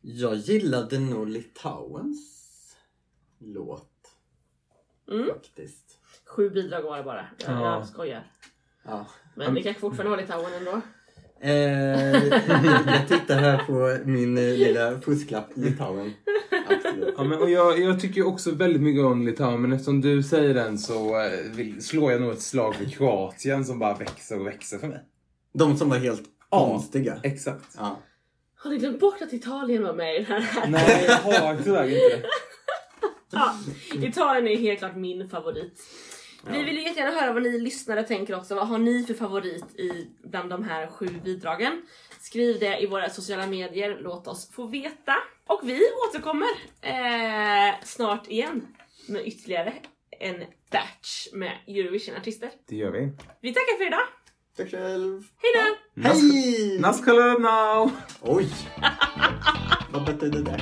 [0.09, 2.76] Jag gillade nog Litauens
[3.38, 3.90] låt.
[5.11, 5.26] Mm.
[5.26, 5.98] Faktiskt.
[6.26, 7.26] Sju bidrag var det bara.
[7.46, 7.74] Jag, Ja.
[7.76, 8.30] jag skojar.
[8.84, 9.07] Ja.
[9.34, 10.80] Men det kanske fortfarande var Litauen ändå.
[11.40, 11.50] Eh,
[12.86, 16.12] jag tittar här på min eh, lilla fusklapp Litauen.
[16.68, 17.14] Absolut.
[17.18, 20.22] Ja, men, och jag, jag tycker ju också väldigt mycket om Litauen, men eftersom du
[20.22, 24.40] säger den så eh, vill, slår jag nog ett slag för Kroatien som bara växer
[24.40, 25.04] och växer för mig.
[25.52, 26.59] De som var helt Ja.
[26.70, 27.20] konstiga.
[27.22, 27.74] Exakt.
[27.78, 27.98] Ja.
[28.57, 30.66] Har ni glömt bort att Italien var med i den här?
[30.68, 32.26] Nej, jag har tyvärr inte det.
[33.30, 33.54] Ja,
[33.94, 35.82] Italien är helt klart min favorit.
[36.50, 38.54] Vi vill ju jättegärna höra vad ni lyssnare tänker också.
[38.54, 41.82] Vad har ni för favorit i bland de här sju bidragen?
[42.20, 45.14] Skriv det i våra sociala medier, låt oss få veta.
[45.46, 46.48] Och vi återkommer
[46.82, 48.66] eh, snart igen
[49.09, 49.72] med ytterligare
[50.20, 52.50] en batch med Eurovision-artister.
[52.68, 53.12] Det gör vi.
[53.40, 54.07] Vi tackar för idag.
[54.57, 55.22] Tack själv.
[55.42, 56.02] Hej då!
[56.02, 56.78] Hej!
[56.80, 57.90] Naskalam now!
[58.20, 58.48] Oj!
[59.92, 60.61] Vad betydde det?